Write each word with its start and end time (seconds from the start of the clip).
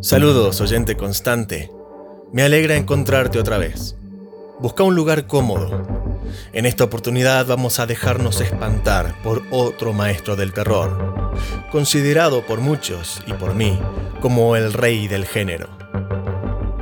Saludos, 0.00 0.60
oyente 0.60 0.96
constante. 0.96 1.72
Me 2.32 2.44
alegra 2.44 2.76
encontrarte 2.76 3.40
otra 3.40 3.58
vez. 3.58 3.96
Busca 4.60 4.84
un 4.84 4.94
lugar 4.94 5.26
cómodo. 5.26 5.82
En 6.52 6.66
esta 6.66 6.84
oportunidad 6.84 7.46
vamos 7.46 7.80
a 7.80 7.86
dejarnos 7.86 8.40
espantar 8.40 9.20
por 9.24 9.42
otro 9.50 9.92
maestro 9.92 10.36
del 10.36 10.52
terror, 10.52 11.32
considerado 11.72 12.46
por 12.46 12.60
muchos 12.60 13.20
y 13.26 13.32
por 13.32 13.56
mí 13.56 13.76
como 14.20 14.54
el 14.54 14.72
rey 14.72 15.08
del 15.08 15.26
género. 15.26 15.68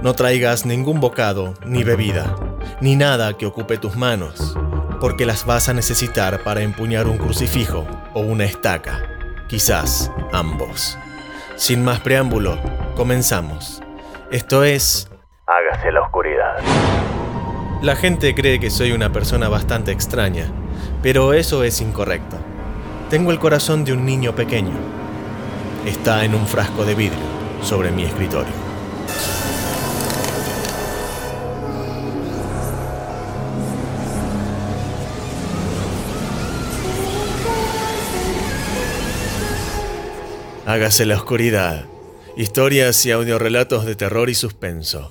No 0.03 0.13
traigas 0.13 0.67
ningún 0.67 1.01
bocado, 1.01 1.55
ni 1.65 1.85
bebida, 1.85 2.37
ni 2.83 2.97
nada 2.97 3.35
que 3.39 3.47
ocupe 3.47 3.79
tus 3.79 3.97
manos, 3.97 4.55
porque 5.01 5.25
las 5.25 5.47
vas 5.47 5.71
a 5.71 5.73
necesitar 5.73 6.43
para 6.45 6.61
empuñar 6.61 7.07
un 7.07 7.17
crucifijo 7.17 7.87
o 8.13 8.21
una 8.21 8.45
estaca, 8.45 9.09
quizás 9.49 10.11
ambos. 10.33 10.99
Sin 11.57 11.83
más 11.83 12.01
preámbulo, 12.01 12.59
comenzamos. 12.97 13.83
Esto 14.31 14.63
es... 14.63 15.11
Hágase 15.47 15.91
la 15.91 16.03
oscuridad. 16.03 16.59
La 17.81 17.97
gente 17.97 18.35
cree 18.35 18.61
que 18.61 18.69
soy 18.69 18.93
una 18.93 19.11
persona 19.11 19.49
bastante 19.49 19.91
extraña, 19.91 20.49
pero 21.03 21.33
eso 21.33 21.65
es 21.65 21.81
incorrecto. 21.81 22.37
Tengo 23.09 23.31
el 23.31 23.39
corazón 23.39 23.87
de 23.87 23.95
un 23.95 24.05
niño 24.05 24.35
pequeño. 24.35 24.75
Está 25.87 26.27
en 26.27 26.35
un 26.35 26.47
frasco 26.47 26.85
de 26.85 26.95
vidrio 26.95 27.25
sobre 27.63 27.91
mi 27.91 28.05
escritorio. 28.05 28.53
Hágase 40.77 41.07
la 41.07 41.17
oscuridad. 41.17 41.87
Historias 42.37 43.07
y 43.07 43.11
audiorelatos 43.11 43.87
de 43.87 43.95
terror 43.95 44.29
y 44.29 44.35
suspenso. 44.35 45.11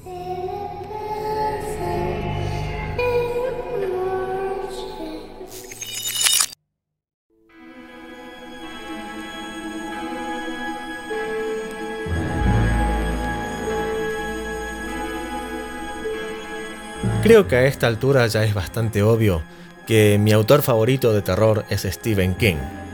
Creo 17.23 17.47
que 17.47 17.55
a 17.55 17.65
esta 17.65 17.87
altura 17.87 18.27
ya 18.27 18.43
es 18.43 18.53
bastante 18.53 19.01
obvio 19.01 19.41
que 19.87 20.19
mi 20.19 20.31
autor 20.31 20.61
favorito 20.61 21.11
de 21.11 21.23
terror 21.23 21.65
es 21.71 21.87
Stephen 21.89 22.35
King. 22.35 22.84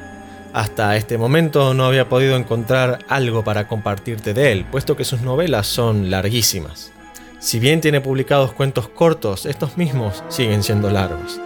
Hasta 0.53 0.97
este 0.97 1.17
momento 1.17 1.73
no 1.73 1.85
había 1.85 2.09
podido 2.09 2.35
encontrar 2.35 2.99
algo 3.07 3.41
para 3.41 3.69
compartirte 3.69 4.33
de 4.33 4.51
él, 4.51 4.65
puesto 4.69 4.97
que 4.97 5.05
sus 5.05 5.21
novelas 5.21 5.65
son 5.65 6.11
larguísimas. 6.11 6.91
Si 7.39 7.57
bien 7.57 7.79
tiene 7.79 8.01
publicados 8.01 8.51
cuentos 8.51 8.89
cortos, 8.89 9.45
estos 9.45 9.77
mismos 9.77 10.23
siguen 10.27 10.61
siendo 10.61 10.89
largos. 10.89 11.39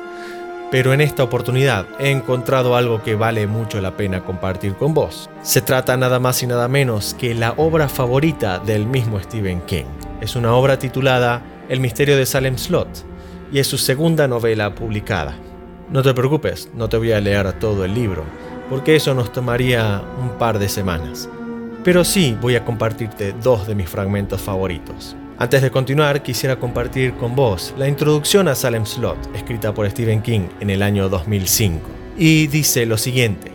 Pero 0.71 0.91
en 0.91 1.01
esta 1.01 1.23
oportunidad 1.23 1.85
he 1.99 2.09
encontrado 2.09 2.75
algo 2.75 3.03
que 3.03 3.13
vale 3.13 3.45
mucho 3.45 3.79
la 3.79 3.95
pena 3.95 4.25
compartir 4.25 4.73
con 4.73 4.95
vos. 4.95 5.29
Se 5.43 5.61
trata 5.61 5.95
nada 5.95 6.19
más 6.19 6.41
y 6.41 6.47
nada 6.47 6.67
menos 6.67 7.13
que 7.13 7.35
la 7.35 7.53
obra 7.57 7.87
favorita 7.87 8.57
del 8.57 8.87
mismo 8.87 9.19
Stephen 9.19 9.61
King. 9.61 9.85
Es 10.19 10.35
una 10.35 10.55
obra 10.55 10.79
titulada 10.79 11.43
El 11.69 11.79
misterio 11.79 12.17
de 12.17 12.25
Salem 12.25 12.57
Slot 12.57 12.89
y 13.51 13.59
es 13.59 13.67
su 13.67 13.77
segunda 13.77 14.27
novela 14.27 14.73
publicada. 14.73 15.35
No 15.91 16.01
te 16.01 16.15
preocupes, 16.15 16.71
no 16.73 16.89
te 16.89 16.97
voy 16.97 17.11
a 17.11 17.21
leer 17.21 17.53
todo 17.53 17.85
el 17.85 17.93
libro, 17.93 18.23
porque 18.69 18.95
eso 18.95 19.13
nos 19.13 19.31
tomaría 19.31 20.01
un 20.19 20.37
par 20.37 20.59
de 20.59 20.69
semanas. 20.69 21.29
Pero 21.83 22.03
sí 22.03 22.37
voy 22.41 22.55
a 22.55 22.65
compartirte 22.65 23.33
dos 23.33 23.67
de 23.67 23.75
mis 23.75 23.89
fragmentos 23.89 24.41
favoritos. 24.41 25.15
Antes 25.37 25.61
de 25.61 25.69
continuar, 25.69 26.23
quisiera 26.23 26.57
compartir 26.57 27.13
con 27.15 27.35
vos 27.35 27.73
la 27.77 27.87
introducción 27.87 28.47
a 28.47 28.55
Salem 28.55 28.85
Slot, 28.85 29.35
escrita 29.35 29.73
por 29.73 29.89
Stephen 29.89 30.21
King 30.21 30.47
en 30.59 30.69
el 30.69 30.81
año 30.81 31.09
2005. 31.09 31.81
Y 32.17 32.47
dice 32.47 32.85
lo 32.85 32.97
siguiente. 32.97 33.54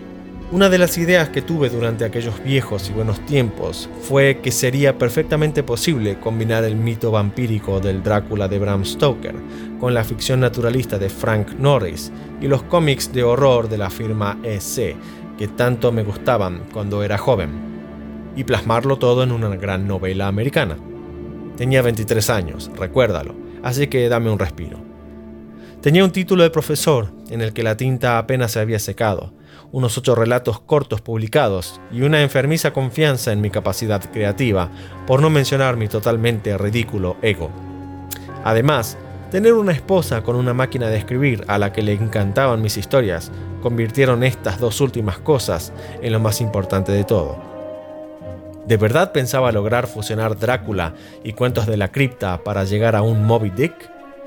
Una 0.52 0.68
de 0.68 0.78
las 0.78 0.98
ideas 0.98 1.28
que 1.28 1.42
tuve 1.42 1.70
durante 1.70 2.04
aquellos 2.04 2.42
viejos 2.42 2.90
y 2.90 2.92
buenos 2.92 3.24
tiempos 3.24 3.88
fue 4.02 4.40
que 4.42 4.50
sería 4.50 4.98
perfectamente 4.98 5.62
posible 5.62 6.18
combinar 6.18 6.64
el 6.64 6.74
mito 6.74 7.12
vampírico 7.12 7.78
del 7.78 8.02
Drácula 8.02 8.48
de 8.48 8.58
Bram 8.58 8.84
Stoker 8.84 9.36
con 9.78 9.94
la 9.94 10.02
ficción 10.02 10.40
naturalista 10.40 10.98
de 10.98 11.08
Frank 11.08 11.52
Norris 11.56 12.10
y 12.40 12.48
los 12.48 12.64
cómics 12.64 13.12
de 13.12 13.22
horror 13.22 13.68
de 13.68 13.78
la 13.78 13.90
firma 13.90 14.40
EC, 14.42 14.96
que 15.38 15.46
tanto 15.56 15.92
me 15.92 16.02
gustaban 16.02 16.64
cuando 16.72 17.04
era 17.04 17.16
joven, 17.16 17.50
y 18.34 18.42
plasmarlo 18.42 18.98
todo 18.98 19.22
en 19.22 19.30
una 19.30 19.54
gran 19.54 19.86
novela 19.86 20.26
americana. 20.26 20.76
Tenía 21.56 21.80
23 21.80 22.28
años, 22.28 22.72
recuérdalo, 22.76 23.36
así 23.62 23.86
que 23.86 24.08
dame 24.08 24.30
un 24.30 24.38
respiro. 24.40 24.80
Tenía 25.80 26.04
un 26.04 26.10
título 26.10 26.42
de 26.42 26.50
profesor 26.50 27.12
en 27.30 27.40
el 27.40 27.52
que 27.52 27.62
la 27.62 27.76
tinta 27.76 28.18
apenas 28.18 28.50
se 28.50 28.58
había 28.58 28.80
secado, 28.80 29.32
unos 29.72 29.96
ocho 29.98 30.14
relatos 30.14 30.60
cortos 30.60 31.00
publicados 31.00 31.80
y 31.92 32.02
una 32.02 32.22
enfermiza 32.22 32.72
confianza 32.72 33.32
en 33.32 33.40
mi 33.40 33.50
capacidad 33.50 34.02
creativa, 34.10 34.70
por 35.06 35.22
no 35.22 35.30
mencionar 35.30 35.76
mi 35.76 35.88
totalmente 35.88 36.56
ridículo 36.58 37.16
ego. 37.22 37.50
Además, 38.44 38.96
tener 39.30 39.54
una 39.54 39.72
esposa 39.72 40.22
con 40.22 40.36
una 40.36 40.54
máquina 40.54 40.88
de 40.88 40.98
escribir 40.98 41.44
a 41.46 41.58
la 41.58 41.72
que 41.72 41.82
le 41.82 41.92
encantaban 41.92 42.62
mis 42.62 42.76
historias 42.76 43.30
convirtieron 43.62 44.24
estas 44.24 44.58
dos 44.58 44.80
últimas 44.80 45.18
cosas 45.18 45.72
en 46.02 46.12
lo 46.12 46.20
más 46.20 46.40
importante 46.40 46.92
de 46.92 47.04
todo. 47.04 47.38
¿De 48.66 48.76
verdad 48.76 49.12
pensaba 49.12 49.52
lograr 49.52 49.86
fusionar 49.86 50.38
Drácula 50.38 50.94
y 51.24 51.32
cuentos 51.32 51.66
de 51.66 51.76
la 51.76 51.90
cripta 51.90 52.42
para 52.44 52.64
llegar 52.64 52.96
a 52.96 53.02
un 53.02 53.24
Moby 53.24 53.50
Dick? 53.50 53.74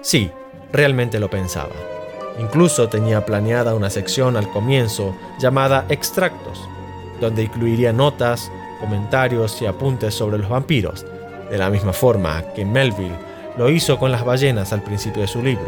Sí, 0.02 0.31
realmente 0.72 1.20
lo 1.20 1.30
pensaba. 1.30 1.93
Incluso 2.40 2.90
tenía 2.90 3.26
planeada 3.26 3.76
una 3.76 3.90
sección 3.90 4.38
al 4.38 4.50
comienzo 4.50 5.16
llamada 5.40 5.86
Extractos, 5.90 6.68
donde 7.22 7.44
incluiría 7.44 7.94
notas, 7.94 8.52
comentarios 8.80 9.62
y 9.62 9.66
apuntes 9.66 10.14
sobre 10.14 10.38
los 10.38 10.50
vampiros, 10.50 11.06
de 11.50 11.58
la 11.58 11.70
misma 11.70 11.94
forma 11.94 12.44
que 12.56 12.66
Melville 12.66 13.18
lo 13.58 13.70
hizo 13.70 14.00
con 14.00 14.12
las 14.12 14.26
ballenas 14.26 14.74
al 14.74 14.82
principio 14.82 15.22
de 15.22 15.28
su 15.28 15.44
libro. 15.44 15.68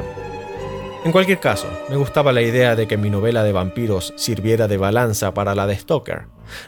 En 1.06 1.12
cualquier 1.12 1.40
caso, 1.40 1.68
me 1.88 1.98
gustaba 1.98 2.34
la 2.34 2.42
idea 2.42 2.76
de 2.76 2.88
que 2.88 2.98
mi 2.98 3.12
novela 3.12 3.44
de 3.44 3.52
vampiros 3.52 4.12
sirviera 4.18 4.68
de 4.68 4.78
balanza 4.78 5.36
para 5.36 5.54
la 5.54 5.68
de 5.68 5.78
Stoker, 5.78 6.24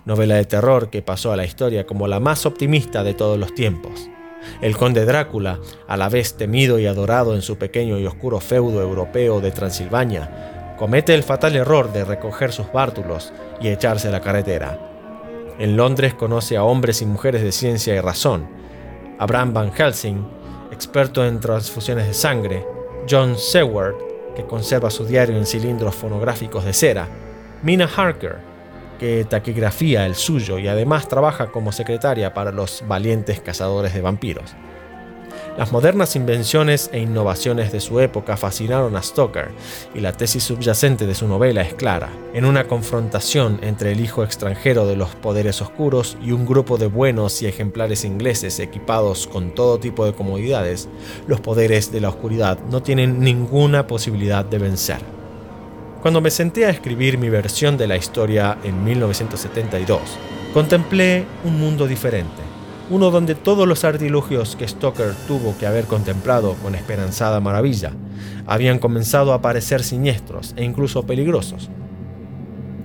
novela 0.06 0.36
de 0.36 0.46
terror 0.46 0.92
que 0.92 1.02
pasó 1.02 1.32
a 1.32 1.36
la 1.36 1.44
historia 1.44 1.88
como 1.88 2.08
la 2.08 2.20
más 2.20 2.46
optimista 2.46 3.04
de 3.04 3.16
todos 3.16 3.40
los 3.40 3.56
tiempos. 3.56 4.12
El 4.62 4.78
conde 4.78 5.06
Drácula, 5.06 5.60
a 5.88 5.98
la 5.98 6.10
vez 6.10 6.36
temido 6.36 6.80
y 6.80 6.88
adorado 6.88 7.36
en 7.36 7.42
su 7.42 7.58
pequeño 7.58 8.00
y 8.00 8.06
oscuro 8.06 8.40
feudo 8.40 8.82
europeo 8.82 9.42
de 9.42 9.52
Transilvania, 9.52 10.76
comete 10.78 11.14
el 11.14 11.24
fatal 11.24 11.56
error 11.56 11.92
de 11.92 12.06
recoger 12.06 12.52
sus 12.52 12.72
bártulos 12.72 13.34
y 13.62 13.70
echarse 13.70 14.08
a 14.08 14.12
la 14.12 14.22
carretera. 14.22 14.80
En 15.60 15.76
Londres 15.76 16.14
conoce 16.14 16.56
a 16.56 16.64
hombres 16.64 17.02
y 17.02 17.06
mujeres 17.06 17.42
de 17.42 17.52
ciencia 17.52 17.96
y 17.96 18.00
razón. 18.00 18.48
Abraham 19.18 19.54
Van 19.54 19.72
Helsing, 19.72 20.28
experto 20.72 21.26
en 21.26 21.40
transfusiones 21.40 22.06
de 22.08 22.14
sangre, 22.14 22.66
John 23.10 23.38
Seward, 23.38 23.96
que 24.36 24.46
conserva 24.46 24.92
su 24.92 25.06
diario 25.06 25.36
en 25.36 25.48
cilindros 25.48 25.96
fonográficos 25.96 26.64
de 26.64 26.74
cera, 26.74 27.08
Mina 27.64 27.90
Harker, 27.96 28.38
que 28.98 29.26
taquigrafía 29.26 30.06
el 30.06 30.16
suyo 30.16 30.60
y 30.60 30.68
además 30.68 31.08
trabaja 31.08 31.48
como 31.48 31.72
secretaria 31.72 32.34
para 32.34 32.52
los 32.52 32.84
valientes 32.88 33.40
cazadores 33.42 33.94
de 33.94 34.02
vampiros. 34.02 34.56
Las 35.58 35.72
modernas 35.72 36.16
invenciones 36.16 36.88
e 36.94 37.00
innovaciones 37.00 37.72
de 37.72 37.80
su 37.80 38.00
época 38.00 38.38
fascinaron 38.38 38.96
a 38.96 39.02
Stoker, 39.02 39.50
y 39.96 40.02
la 40.02 40.14
tesis 40.14 40.44
subyacente 40.44 41.08
de 41.08 41.16
su 41.16 41.28
novela 41.28 41.64
es 41.64 41.74
clara, 41.74 42.10
en 42.36 42.46
una 42.46 42.68
confrontación 42.68 43.60
entre 43.64 43.92
el 43.92 44.00
hijo 44.00 44.24
extranjero 44.24 44.86
de 44.86 44.96
los 44.96 45.16
poderes 45.16 45.60
oscuros 45.64 46.16
y 46.22 46.32
un 46.32 46.46
grupo 46.46 46.78
de 46.78 46.86
buenos 46.86 47.42
y 47.42 47.48
ejemplares 47.48 48.06
ingleses 48.06 48.60
equipados 48.60 49.26
con 49.26 49.56
todo 49.56 49.80
tipo 49.80 50.06
de 50.06 50.14
comodidades, 50.14 50.90
los 51.26 51.42
poderes 51.42 51.92
de 51.92 52.02
la 52.02 52.10
oscuridad 52.10 52.60
no 52.70 52.84
tienen 52.84 53.20
ninguna 53.20 53.88
posibilidad 53.88 54.46
de 54.46 54.60
vencer. 54.60 55.17
Cuando 56.02 56.22
me 56.22 56.30
senté 56.30 56.66
a 56.66 56.70
escribir 56.70 57.18
mi 57.18 57.28
versión 57.30 57.76
de 57.76 57.88
la 57.88 57.98
historia 57.98 58.58
en 58.64 58.84
1972, 58.84 60.00
contemplé 60.54 61.26
un 61.44 61.60
mundo 61.60 61.88
diferente, 61.88 62.44
uno 62.92 63.10
donde 63.10 63.34
todos 63.34 63.68
los 63.68 63.84
artilugios 63.84 64.56
que 64.56 64.68
Stoker 64.68 65.14
tuvo 65.28 65.58
que 65.58 65.66
haber 65.66 65.86
contemplado 65.86 66.54
con 66.62 66.76
esperanzada 66.76 67.40
maravilla 67.40 67.94
habían 68.46 68.78
comenzado 68.78 69.34
a 69.34 69.42
parecer 69.42 69.84
siniestros 69.84 70.54
e 70.56 70.64
incluso 70.64 71.04
peligrosos. 71.08 71.70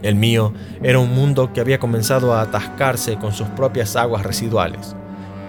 El 0.00 0.14
mío 0.14 0.54
era 0.82 0.98
un 0.98 1.14
mundo 1.14 1.52
que 1.52 1.60
había 1.60 1.78
comenzado 1.78 2.32
a 2.32 2.40
atascarse 2.40 3.16
con 3.16 3.34
sus 3.34 3.46
propias 3.48 3.94
aguas 3.94 4.24
residuales, 4.24 4.96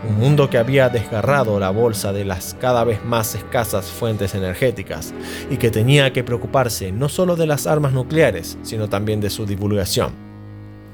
un 0.08 0.20
mundo 0.20 0.50
que 0.50 0.58
había 0.58 0.90
desgarrado 0.90 1.60
la 1.60 1.70
bolsa 1.70 2.12
de 2.12 2.26
las 2.26 2.56
cada 2.60 2.84
vez 2.84 3.04
más 3.06 3.36
escasas 3.36 3.86
fuentes 3.86 4.36
energéticas 4.36 5.14
y 5.50 5.58
que 5.58 5.72
tenía 5.72 6.12
que 6.12 6.24
preocuparse 6.24 6.92
no 6.92 7.10
solo 7.10 7.36
de 7.36 7.48
las 7.48 7.68
armas 7.68 7.94
nucleares, 7.94 8.58
sino 8.64 8.90
también 8.90 9.22
de 9.22 9.30
su 9.30 9.46
divulgación. 9.46 10.12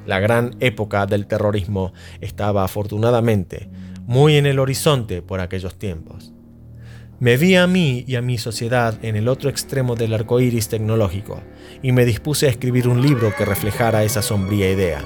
La 0.06 0.20
gran 0.20 0.56
época 0.60 1.06
del 1.06 1.28
terrorismo 1.28 1.94
estaba 2.22 2.64
afortunadamente 2.64 3.70
muy 4.06 4.38
en 4.38 4.46
el 4.46 4.60
horizonte 4.60 5.22
por 5.22 5.40
aquellos 5.40 5.78
tiempos. 5.78 6.34
Me 7.20 7.36
vi 7.36 7.56
a 7.56 7.68
mí 7.68 8.06
y 8.08 8.16
a 8.16 8.22
mi 8.22 8.38
sociedad 8.38 8.98
en 9.04 9.16
el 9.16 9.28
otro 9.28 9.50
extremo 9.50 9.96
del 9.96 10.14
arco 10.14 10.40
iris 10.40 10.70
tecnológico 10.70 11.42
y 11.84 11.92
me 11.92 12.06
dispuse 12.06 12.48
a 12.48 12.50
escribir 12.50 12.88
un 12.88 13.02
libro 13.02 13.34
que 13.38 13.46
reflejara 13.46 14.04
esa 14.04 14.22
sombría 14.22 14.72
idea. 14.72 15.04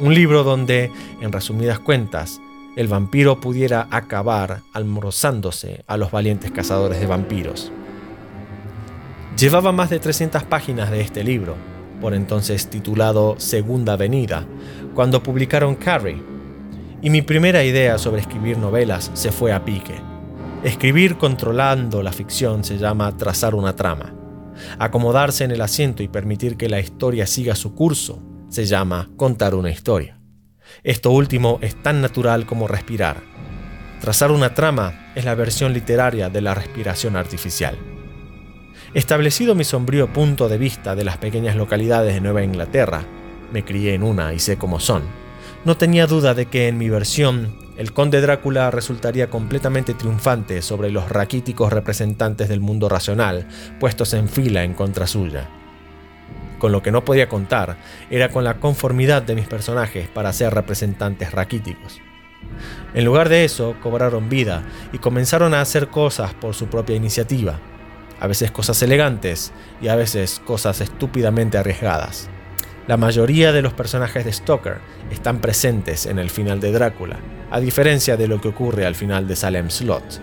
Un 0.00 0.14
libro 0.14 0.44
donde, 0.44 0.90
en 1.20 1.32
resumidas 1.32 1.78
cuentas, 1.78 2.40
el 2.76 2.88
vampiro 2.88 3.40
pudiera 3.40 3.88
acabar 3.90 4.60
almorzándose 4.72 5.84
a 5.86 5.96
los 5.96 6.10
valientes 6.10 6.50
cazadores 6.50 7.00
de 7.00 7.06
vampiros. 7.06 7.72
Llevaba 9.36 9.72
más 9.72 9.90
de 9.90 9.98
300 9.98 10.44
páginas 10.44 10.90
de 10.90 11.00
este 11.00 11.24
libro, 11.24 11.56
por 12.00 12.14
entonces 12.14 12.68
titulado 12.68 13.36
Segunda 13.38 13.94
Avenida, 13.94 14.46
cuando 14.94 15.22
publicaron 15.22 15.74
Carrie, 15.74 16.22
y 17.02 17.10
mi 17.10 17.22
primera 17.22 17.64
idea 17.64 17.98
sobre 17.98 18.20
escribir 18.20 18.58
novelas 18.58 19.10
se 19.14 19.32
fue 19.32 19.52
a 19.52 19.64
pique. 19.64 19.94
Escribir 20.62 21.16
controlando 21.16 22.02
la 22.02 22.12
ficción 22.12 22.64
se 22.64 22.76
llama 22.76 23.16
trazar 23.16 23.54
una 23.54 23.74
trama. 23.74 24.14
Acomodarse 24.78 25.44
en 25.44 25.52
el 25.52 25.62
asiento 25.62 26.02
y 26.02 26.08
permitir 26.08 26.58
que 26.58 26.68
la 26.68 26.80
historia 26.80 27.26
siga 27.26 27.54
su 27.54 27.74
curso 27.74 28.22
se 28.50 28.66
llama 28.66 29.08
contar 29.16 29.54
una 29.54 29.70
historia. 29.70 30.19
Esto 30.82 31.10
último 31.10 31.58
es 31.62 31.74
tan 31.76 32.00
natural 32.00 32.46
como 32.46 32.68
respirar. 32.68 33.18
Trazar 34.00 34.30
una 34.30 34.54
trama 34.54 35.12
es 35.14 35.24
la 35.24 35.34
versión 35.34 35.72
literaria 35.72 36.30
de 36.30 36.40
la 36.40 36.54
respiración 36.54 37.16
artificial. 37.16 37.76
Establecido 38.94 39.54
mi 39.54 39.64
sombrío 39.64 40.12
punto 40.12 40.48
de 40.48 40.58
vista 40.58 40.94
de 40.94 41.04
las 41.04 41.18
pequeñas 41.18 41.54
localidades 41.54 42.14
de 42.14 42.20
Nueva 42.20 42.42
Inglaterra, 42.42 43.04
me 43.52 43.64
crié 43.64 43.94
en 43.94 44.02
una 44.02 44.32
y 44.32 44.38
sé 44.38 44.56
cómo 44.56 44.80
son, 44.80 45.02
no 45.64 45.76
tenía 45.76 46.06
duda 46.06 46.34
de 46.34 46.46
que 46.46 46.68
en 46.68 46.78
mi 46.78 46.88
versión 46.88 47.54
el 47.76 47.92
conde 47.92 48.20
Drácula 48.20 48.70
resultaría 48.70 49.30
completamente 49.30 49.94
triunfante 49.94 50.62
sobre 50.62 50.90
los 50.90 51.08
raquíticos 51.08 51.72
representantes 51.72 52.48
del 52.48 52.60
mundo 52.60 52.88
racional, 52.88 53.46
puestos 53.78 54.12
en 54.14 54.28
fila 54.28 54.64
en 54.64 54.74
contra 54.74 55.06
suya. 55.06 55.59
Con 56.60 56.72
lo 56.72 56.82
que 56.82 56.92
no 56.92 57.06
podía 57.06 57.28
contar 57.28 57.78
era 58.10 58.28
con 58.28 58.44
la 58.44 58.58
conformidad 58.58 59.22
de 59.22 59.34
mis 59.34 59.46
personajes 59.46 60.08
para 60.08 60.32
ser 60.34 60.54
representantes 60.54 61.32
raquíticos. 61.32 62.00
En 62.92 63.06
lugar 63.06 63.30
de 63.30 63.44
eso, 63.44 63.76
cobraron 63.82 64.28
vida 64.28 64.62
y 64.92 64.98
comenzaron 64.98 65.54
a 65.54 65.62
hacer 65.62 65.88
cosas 65.88 66.34
por 66.34 66.54
su 66.54 66.66
propia 66.66 66.96
iniciativa, 66.96 67.58
a 68.20 68.26
veces 68.26 68.50
cosas 68.50 68.82
elegantes 68.82 69.52
y 69.80 69.88
a 69.88 69.96
veces 69.96 70.42
cosas 70.44 70.82
estúpidamente 70.82 71.56
arriesgadas. 71.56 72.28
La 72.86 72.98
mayoría 72.98 73.52
de 73.52 73.62
los 73.62 73.72
personajes 73.72 74.26
de 74.26 74.32
Stoker 74.32 74.80
están 75.10 75.40
presentes 75.40 76.04
en 76.04 76.18
el 76.18 76.28
final 76.28 76.60
de 76.60 76.72
Drácula, 76.72 77.20
a 77.50 77.58
diferencia 77.58 78.18
de 78.18 78.28
lo 78.28 78.38
que 78.38 78.48
ocurre 78.48 78.84
al 78.84 78.94
final 78.94 79.26
de 79.26 79.36
Salem 79.36 79.70
Slot. 79.70 80.20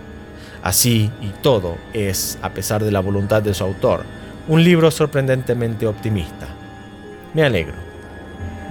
Así 0.61 1.11
y 1.19 1.29
todo 1.41 1.77
es, 1.93 2.37
a 2.43 2.51
pesar 2.51 2.83
de 2.83 2.91
la 2.91 2.99
voluntad 2.99 3.41
de 3.41 3.55
su 3.55 3.63
autor, 3.63 4.03
un 4.47 4.63
libro 4.63 4.91
sorprendentemente 4.91 5.85
optimista. 5.85 6.47
Me 7.33 7.43
alegro. 7.43 7.75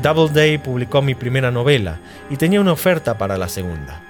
Doubleday 0.03 0.59
publicó 0.59 1.03
mi 1.03 1.15
primera 1.15 1.51
novela 1.51 1.99
y 2.31 2.37
tenía 2.37 2.61
una 2.61 2.73
oferta 2.73 3.19
para 3.19 3.37
la 3.37 3.49
segunda. 3.49 4.01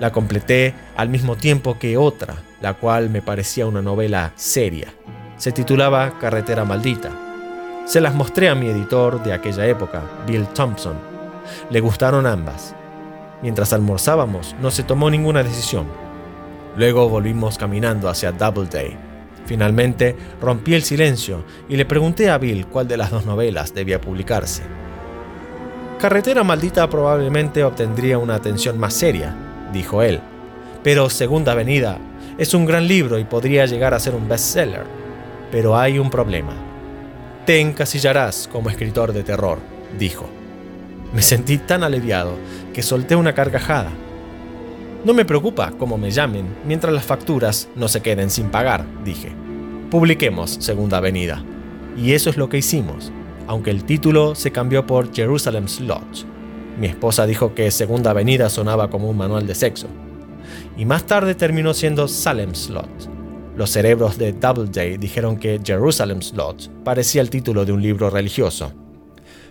La 0.00 0.10
completé 0.10 0.74
al 0.96 1.08
mismo 1.08 1.36
tiempo 1.36 1.78
que 1.78 1.96
otra, 1.96 2.34
la 2.60 2.74
cual 2.74 3.10
me 3.10 3.22
parecía 3.22 3.66
una 3.66 3.80
novela 3.80 4.32
seria. 4.34 4.88
Se 5.36 5.52
titulaba 5.52 6.18
Carretera 6.18 6.64
Maldita. 6.64 7.10
Se 7.86 8.00
las 8.00 8.14
mostré 8.14 8.48
a 8.48 8.54
mi 8.54 8.68
editor 8.68 9.22
de 9.22 9.32
aquella 9.32 9.66
época, 9.66 10.02
Bill 10.26 10.46
Thompson. 10.48 10.98
Le 11.70 11.80
gustaron 11.80 12.26
ambas. 12.26 12.74
Mientras 13.42 13.72
almorzábamos, 13.72 14.56
no 14.60 14.70
se 14.70 14.82
tomó 14.82 15.10
ninguna 15.10 15.42
decisión. 15.42 15.86
Luego 16.76 17.08
volvimos 17.08 17.58
caminando 17.58 18.08
hacia 18.08 18.32
Doubleday. 18.32 19.13
Finalmente 19.46 20.16
rompí 20.40 20.74
el 20.74 20.82
silencio 20.82 21.44
y 21.68 21.76
le 21.76 21.84
pregunté 21.84 22.30
a 22.30 22.38
Bill 22.38 22.66
cuál 22.66 22.88
de 22.88 22.96
las 22.96 23.10
dos 23.10 23.26
novelas 23.26 23.74
debía 23.74 24.00
publicarse. 24.00 24.62
Carretera 25.98 26.44
Maldita 26.44 26.88
probablemente 26.88 27.64
obtendría 27.64 28.18
una 28.18 28.34
atención 28.34 28.78
más 28.78 28.94
seria, 28.94 29.34
dijo 29.72 30.02
él. 30.02 30.20
Pero 30.82 31.08
Segunda 31.08 31.52
Avenida 31.52 31.98
es 32.36 32.52
un 32.52 32.66
gran 32.66 32.86
libro 32.86 33.18
y 33.18 33.24
podría 33.24 33.64
llegar 33.66 33.94
a 33.94 34.00
ser 34.00 34.14
un 34.14 34.28
bestseller. 34.28 34.84
Pero 35.50 35.76
hay 35.76 35.98
un 35.98 36.10
problema. 36.10 36.52
Te 37.46 37.60
encasillarás 37.60 38.48
como 38.50 38.70
escritor 38.70 39.12
de 39.12 39.22
terror, 39.22 39.58
dijo. 39.98 40.28
Me 41.12 41.22
sentí 41.22 41.58
tan 41.58 41.84
aliviado 41.84 42.36
que 42.72 42.82
solté 42.82 43.14
una 43.14 43.34
carcajada. 43.34 43.90
No 45.04 45.12
me 45.12 45.26
preocupa 45.26 45.70
cómo 45.78 45.98
me 45.98 46.10
llamen 46.10 46.46
mientras 46.66 46.90
las 46.94 47.04
facturas 47.04 47.68
no 47.76 47.88
se 47.88 48.00
queden 48.00 48.30
sin 48.30 48.48
pagar, 48.48 48.86
dije. 49.04 49.32
Publiquemos 49.90 50.52
Segunda 50.60 50.96
Avenida. 50.96 51.44
Y 51.94 52.12
eso 52.14 52.30
es 52.30 52.38
lo 52.38 52.48
que 52.48 52.56
hicimos, 52.56 53.12
aunque 53.46 53.70
el 53.70 53.84
título 53.84 54.34
se 54.34 54.50
cambió 54.50 54.86
por 54.86 55.14
Jerusalem's 55.14 55.80
Lodge. 55.80 56.24
Mi 56.80 56.86
esposa 56.86 57.26
dijo 57.26 57.54
que 57.54 57.70
Segunda 57.70 58.12
Avenida 58.12 58.48
sonaba 58.48 58.88
como 58.88 59.10
un 59.10 59.18
manual 59.18 59.46
de 59.46 59.54
sexo. 59.54 59.88
Y 60.78 60.86
más 60.86 61.04
tarde 61.04 61.34
terminó 61.34 61.74
siendo 61.74 62.08
Salem's 62.08 62.70
Lodge. 62.70 63.10
Los 63.56 63.70
cerebros 63.70 64.16
de 64.16 64.32
Doubleday 64.32 64.96
dijeron 64.96 65.36
que 65.36 65.60
Jerusalem's 65.62 66.32
Lodge 66.32 66.70
parecía 66.82 67.20
el 67.20 67.28
título 67.28 67.66
de 67.66 67.72
un 67.72 67.82
libro 67.82 68.08
religioso. 68.08 68.72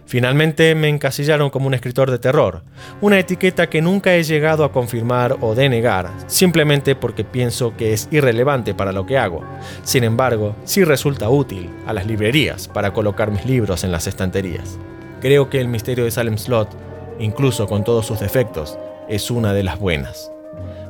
Finalmente 0.06 0.76
me 0.76 0.90
encasillaron 0.90 1.50
como 1.50 1.68
un 1.68 1.74
escritor 1.74 2.12
de 2.12 2.20
terror, 2.20 2.64
una 3.02 3.20
etiqueta 3.20 3.70
que 3.70 3.82
nunca 3.82 4.14
he 4.16 4.24
llegado 4.24 4.64
a 4.64 4.72
confirmar 4.72 5.38
o 5.42 5.56
denegar, 5.56 6.12
simplemente 6.28 6.96
porque 6.96 7.24
pienso 7.24 7.76
que 7.78 7.94
es 7.94 8.08
irrelevante 8.12 8.74
para 8.74 8.92
lo 8.92 9.06
que 9.06 9.18
hago. 9.18 9.44
Sin 9.84 10.04
embargo, 10.04 10.56
sí 10.66 10.84
resulta 10.84 11.30
útil 11.30 11.70
a 11.88 11.94
las 11.94 12.06
librerías 12.06 12.68
para 12.68 12.94
colocar 12.94 13.32
mis 13.32 13.46
libros 13.46 13.84
en 13.84 13.92
las 13.92 14.08
estanterías. 14.08 14.78
Creo 15.22 15.50
que 15.50 15.62
el 15.62 15.68
misterio 15.68 16.04
de 16.04 16.12
Salem 16.12 16.38
Slot 16.38 16.94
incluso 17.20 17.68
con 17.68 17.84
todos 17.84 18.06
sus 18.06 18.20
defectos, 18.20 18.78
es 19.08 19.32
una 19.32 19.54
de 19.54 19.64
las 19.64 19.80
buenas. 19.80 20.32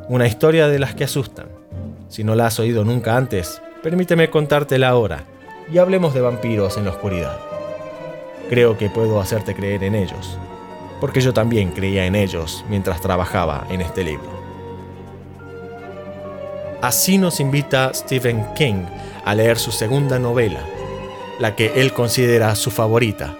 Una 0.09 0.27
historia 0.27 0.67
de 0.67 0.79
las 0.79 0.95
que 0.95 1.05
asustan. 1.05 1.47
Si 2.09 2.23
no 2.23 2.35
la 2.35 2.47
has 2.47 2.59
oído 2.59 2.83
nunca 2.83 3.17
antes, 3.17 3.61
permíteme 3.81 4.29
contártela 4.29 4.89
ahora 4.89 5.23
y 5.71 5.77
hablemos 5.77 6.13
de 6.13 6.21
vampiros 6.21 6.77
en 6.77 6.85
la 6.85 6.91
oscuridad. 6.91 7.52
Creo 8.49 8.77
que 8.77 8.89
puedo 8.89 9.19
hacerte 9.19 9.55
creer 9.55 9.83
en 9.83 9.95
ellos, 9.95 10.37
porque 10.99 11.21
yo 11.21 11.33
también 11.33 11.71
creía 11.71 12.05
en 12.05 12.15
ellos 12.15 12.63
mientras 12.69 13.01
trabajaba 13.01 13.65
en 13.69 13.81
este 13.81 14.03
libro. 14.03 14.43
Así 16.81 17.17
nos 17.17 17.39
invita 17.39 17.93
Stephen 17.93 18.45
King 18.55 18.85
a 19.23 19.33
leer 19.33 19.57
su 19.57 19.71
segunda 19.71 20.19
novela, 20.19 20.59
la 21.39 21.55
que 21.55 21.71
él 21.75 21.93
considera 21.93 22.55
su 22.55 22.71
favorita. 22.71 23.37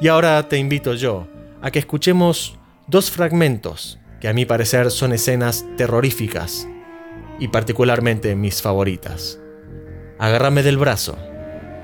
Y 0.00 0.08
ahora 0.08 0.42
te 0.48 0.58
invito 0.58 0.94
yo 0.94 1.28
a 1.62 1.70
que 1.70 1.78
escuchemos 1.78 2.58
dos 2.88 3.10
fragmentos 3.10 3.98
que 4.20 4.28
a 4.28 4.32
mi 4.32 4.44
parecer 4.46 4.90
son 4.90 5.12
escenas 5.12 5.64
terroríficas 5.76 6.66
y 7.38 7.48
particularmente 7.48 8.34
mis 8.34 8.60
favoritas. 8.62 9.38
Agárrame 10.18 10.62
del 10.62 10.78
brazo, 10.78 11.16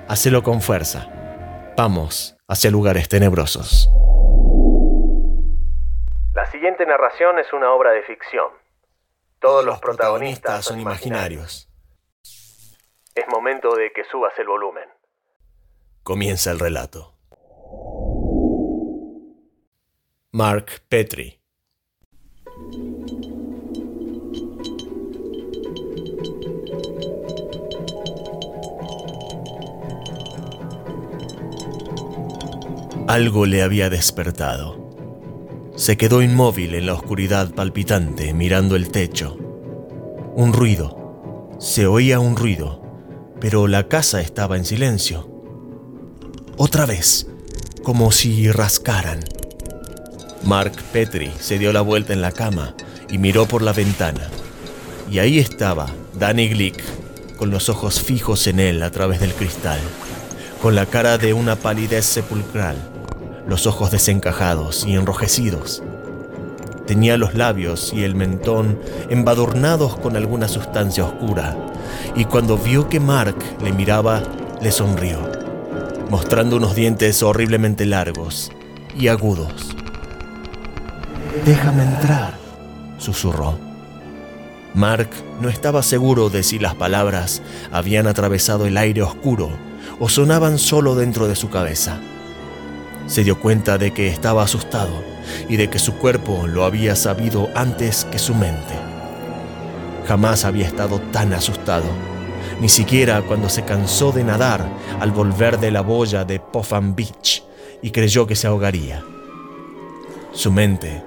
hacelo 0.09 0.43
con 0.43 0.61
fuerza. 0.61 1.22
Vamos 1.77 2.37
hacia 2.49 2.71
lugares 2.71 3.09
tenebrosos. 3.09 3.89
La 6.35 6.51
siguiente 6.51 6.85
narración 6.87 7.39
es 7.39 7.53
una 7.53 7.73
obra 7.73 7.91
de 7.93 8.03
ficción. 8.03 8.49
Todos 9.39 9.65
los 9.65 9.81
protagonistas 9.81 10.65
son 10.65 10.81
imaginarios. 10.81 11.69
Es 13.15 13.27
momento 13.29 13.75
de 13.75 13.91
que 13.93 14.05
subas 14.05 14.33
el 14.39 14.47
volumen. 14.47 14.89
Comienza 16.03 16.51
el 16.51 16.59
relato. 16.59 17.15
Mark 20.33 20.83
Petrie. 20.89 21.42
Algo 33.13 33.45
le 33.45 33.63
había 33.63 33.91
despertado. 33.91 34.89
Se 35.77 35.99
quedó 35.99 36.23
inmóvil 36.23 36.75
en 36.75 36.87
la 36.87 36.95
oscuridad 36.95 37.53
palpitante 37.53 38.33
mirando 38.33 38.75
el 38.75 38.89
techo. 38.89 39.37
Un 40.35 40.55
ruido. 40.55 41.51
Se 41.61 41.87
oía 41.87 42.21
un 42.21 42.37
ruido, 42.37 42.81
pero 43.39 43.69
la 43.69 43.87
casa 43.87 44.23
estaba 44.23 44.57
en 44.57 44.65
silencio. 44.65 45.29
Otra 46.57 46.87
vez, 46.87 47.27
como 47.83 48.13
si 48.13 48.51
rascaran. 48.51 49.21
Mark 50.45 50.73
Petrie 50.91 51.33
se 51.39 51.59
dio 51.59 51.71
la 51.75 51.83
vuelta 51.83 52.15
en 52.15 52.23
la 52.23 52.33
cama 52.33 52.75
y 53.11 53.19
miró 53.19 53.45
por 53.45 53.61
la 53.61 53.75
ventana. 53.75 54.31
Y 55.11 55.19
ahí 55.19 55.39
estaba 55.39 55.85
Danny 56.19 56.49
Glick, 56.49 56.83
con 57.37 57.51
los 57.51 57.69
ojos 57.69 58.01
fijos 58.01 58.47
en 58.47 58.59
él 58.59 58.83
a 58.83 58.91
través 58.91 59.21
del 59.21 59.35
cristal, 59.35 59.81
con 60.63 60.75
la 60.75 60.87
cara 60.87 61.19
de 61.19 61.35
una 61.35 61.57
palidez 61.57 62.07
sepulcral, 62.07 62.92
los 63.47 63.67
ojos 63.67 63.91
desencajados 63.91 64.85
y 64.87 64.95
enrojecidos. 64.95 65.83
Tenía 66.87 67.17
los 67.17 67.35
labios 67.35 67.93
y 67.93 68.05
el 68.05 68.15
mentón 68.15 68.79
embadurnados 69.09 69.97
con 69.97 70.17
alguna 70.17 70.49
sustancia 70.49 71.05
oscura, 71.05 71.57
y 72.17 72.25
cuando 72.25 72.59
vio 72.59 72.89
que 72.89 73.01
Mark 73.01 73.37
le 73.63 73.73
miraba, 73.73 74.23
le 74.61 74.73
sonrió, 74.73 75.19
mostrando 76.11 76.57
unos 76.57 76.75
dientes 76.75 77.23
horriblemente 77.23 77.87
largos 77.87 78.51
y 78.99 79.09
agudos. 79.09 79.77
Déjame 81.45 81.85
entrar, 81.85 82.35
susurró. 82.99 83.59
Mark 84.75 85.09
no 85.41 85.49
estaba 85.49 85.83
seguro 85.83 86.31
de 86.31 86.43
si 86.43 86.59
las 86.59 86.75
palabras 86.75 87.43
habían 87.73 88.07
atravesado 88.07 88.67
el 88.67 88.77
aire 88.77 89.03
oscuro 89.03 89.51
o 90.01 90.09
sonaban 90.09 90.59
solo 90.59 90.95
dentro 90.95 91.29
de 91.29 91.37
su 91.37 91.51
cabeza. 91.51 92.01
Se 93.07 93.25
dio 93.25 93.39
cuenta 93.41 93.79
de 93.79 93.93
que 93.93 94.09
estaba 94.09 94.43
asustado 94.43 95.03
y 95.49 95.57
de 95.57 95.69
que 95.69 95.79
su 95.79 95.95
cuerpo 95.95 96.47
lo 96.47 96.65
había 96.65 96.97
sabido 96.97 97.49
antes 97.55 98.05
que 98.05 98.19
su 98.19 98.35
mente. 98.35 98.75
Jamás 100.07 100.45
había 100.45 100.67
estado 100.67 101.01
tan 101.13 101.33
asustado, 101.33 101.87
ni 102.61 102.69
siquiera 102.69 103.23
cuando 103.23 103.49
se 103.49 103.65
cansó 103.65 104.13
de 104.13 104.25
nadar 104.25 104.69
al 105.01 105.11
volver 105.11 105.59
de 105.59 105.71
la 105.71 105.81
boya 105.81 106.25
de 106.25 106.41
Popham 106.41 106.95
Beach 106.95 107.45
y 107.83 107.91
creyó 107.91 108.27
que 108.27 108.37
se 108.37 108.47
ahogaría. 108.47 109.05
Su 110.33 110.51
mente, 110.51 111.03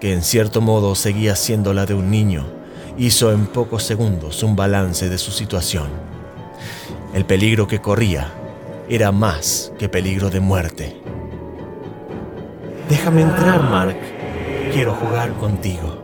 que 0.00 0.12
en 0.12 0.22
cierto 0.22 0.60
modo 0.60 0.94
seguía 0.94 1.36
siendo 1.36 1.74
la 1.74 1.86
de 1.86 1.94
un 1.94 2.10
niño, 2.10 2.46
hizo 2.96 3.32
en 3.32 3.46
pocos 3.46 3.82
segundos 3.82 4.42
un 4.42 4.56
balance 4.56 5.08
de 5.08 5.18
su 5.18 5.30
situación. 5.30 5.88
El 7.14 7.24
peligro 7.24 7.66
que 7.66 7.80
corría 7.80 8.32
era 8.88 9.12
más 9.12 9.72
que 9.78 9.88
peligro 9.88 10.30
de 10.30 10.40
muerte. 10.40 11.00
Déjame 12.90 13.22
entrar, 13.22 13.62
Mark. 13.62 13.96
Quiero 14.72 14.94
jugar 14.94 15.32
contigo. 15.34 16.02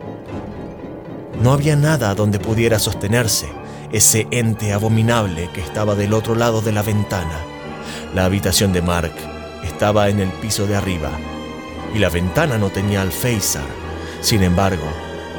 No 1.43 1.51
había 1.51 1.75
nada 1.75 2.15
donde 2.15 2.39
pudiera 2.39 2.79
sostenerse 2.79 3.49
ese 3.91 4.25
ente 4.31 4.71
abominable 4.71 5.49
que 5.53 5.59
estaba 5.59 5.95
del 5.95 6.13
otro 6.13 6.33
lado 6.33 6.61
de 6.61 6.71
la 6.71 6.83
ventana. 6.83 7.39
La 8.15 8.23
habitación 8.23 8.71
de 8.71 8.81
Mark 8.81 9.11
estaba 9.65 10.07
en 10.07 10.21
el 10.21 10.29
piso 10.29 10.65
de 10.65 10.77
arriba 10.77 11.11
y 11.93 11.99
la 11.99 12.09
ventana 12.09 12.57
no 12.57 12.69
tenía 12.69 13.01
alféizar. 13.01 13.67
Sin 14.21 14.41
embargo, 14.41 14.87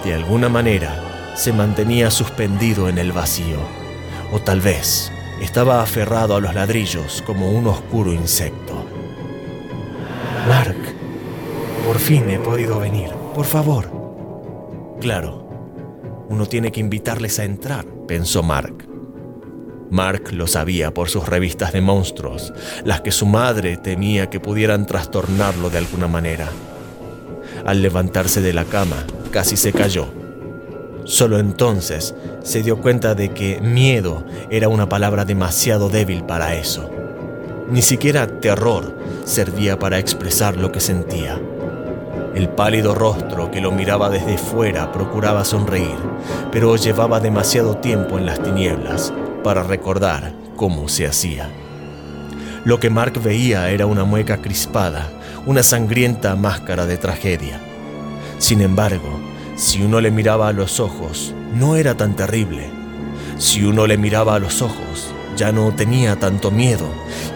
de 0.04 0.12
alguna 0.12 0.50
manera 0.50 1.32
se 1.34 1.54
mantenía 1.54 2.10
suspendido 2.10 2.90
en 2.90 2.98
el 2.98 3.12
vacío. 3.12 3.58
O 4.32 4.38
tal 4.38 4.60
vez 4.60 5.10
estaba 5.40 5.82
aferrado 5.82 6.36
a 6.36 6.40
los 6.40 6.54
ladrillos 6.54 7.22
como 7.24 7.50
un 7.50 7.68
oscuro 7.68 8.12
insecto. 8.12 8.84
Mark, 10.46 10.76
por 11.98 12.06
fin 12.06 12.30
he 12.30 12.38
podido 12.38 12.78
venir. 12.78 13.10
Por 13.34 13.44
favor. 13.44 13.90
Claro, 15.00 15.48
uno 16.28 16.46
tiene 16.46 16.70
que 16.70 16.78
invitarles 16.78 17.40
a 17.40 17.44
entrar, 17.44 17.84
pensó 18.06 18.44
Mark. 18.44 18.88
Mark 19.90 20.30
lo 20.30 20.46
sabía 20.46 20.94
por 20.94 21.08
sus 21.08 21.28
revistas 21.28 21.72
de 21.72 21.80
monstruos, 21.80 22.52
las 22.84 23.00
que 23.00 23.10
su 23.10 23.26
madre 23.26 23.78
temía 23.78 24.30
que 24.30 24.38
pudieran 24.38 24.86
trastornarlo 24.86 25.70
de 25.70 25.78
alguna 25.78 26.06
manera. 26.06 26.48
Al 27.66 27.82
levantarse 27.82 28.40
de 28.40 28.52
la 28.52 28.64
cama, 28.64 29.04
casi 29.32 29.56
se 29.56 29.72
cayó. 29.72 30.06
Solo 31.02 31.40
entonces 31.40 32.14
se 32.44 32.62
dio 32.62 32.80
cuenta 32.80 33.16
de 33.16 33.30
que 33.30 33.60
miedo 33.60 34.24
era 34.50 34.68
una 34.68 34.88
palabra 34.88 35.24
demasiado 35.24 35.88
débil 35.88 36.22
para 36.22 36.54
eso. 36.54 36.88
Ni 37.68 37.82
siquiera 37.82 38.38
terror 38.38 38.96
servía 39.24 39.80
para 39.80 39.98
expresar 39.98 40.56
lo 40.56 40.70
que 40.70 40.78
sentía. 40.78 41.40
El 42.38 42.50
pálido 42.50 42.94
rostro 42.94 43.50
que 43.50 43.60
lo 43.60 43.72
miraba 43.72 44.10
desde 44.10 44.38
fuera 44.38 44.92
procuraba 44.92 45.44
sonreír, 45.44 45.96
pero 46.52 46.76
llevaba 46.76 47.18
demasiado 47.18 47.78
tiempo 47.78 48.16
en 48.16 48.26
las 48.26 48.40
tinieblas 48.40 49.12
para 49.42 49.64
recordar 49.64 50.32
cómo 50.54 50.86
se 50.86 51.08
hacía. 51.08 51.50
Lo 52.64 52.78
que 52.78 52.90
Mark 52.90 53.20
veía 53.20 53.70
era 53.70 53.86
una 53.86 54.04
mueca 54.04 54.36
crispada, 54.36 55.10
una 55.46 55.64
sangrienta 55.64 56.36
máscara 56.36 56.86
de 56.86 56.96
tragedia. 56.96 57.58
Sin 58.38 58.60
embargo, 58.60 59.18
si 59.56 59.82
uno 59.82 60.00
le 60.00 60.12
miraba 60.12 60.46
a 60.46 60.52
los 60.52 60.78
ojos, 60.78 61.34
no 61.56 61.74
era 61.74 61.96
tan 61.96 62.14
terrible. 62.14 62.70
Si 63.38 63.64
uno 63.64 63.88
le 63.88 63.98
miraba 63.98 64.36
a 64.36 64.38
los 64.38 64.62
ojos, 64.62 65.12
ya 65.36 65.50
no 65.50 65.74
tenía 65.74 66.14
tanto 66.14 66.52
miedo 66.52 66.86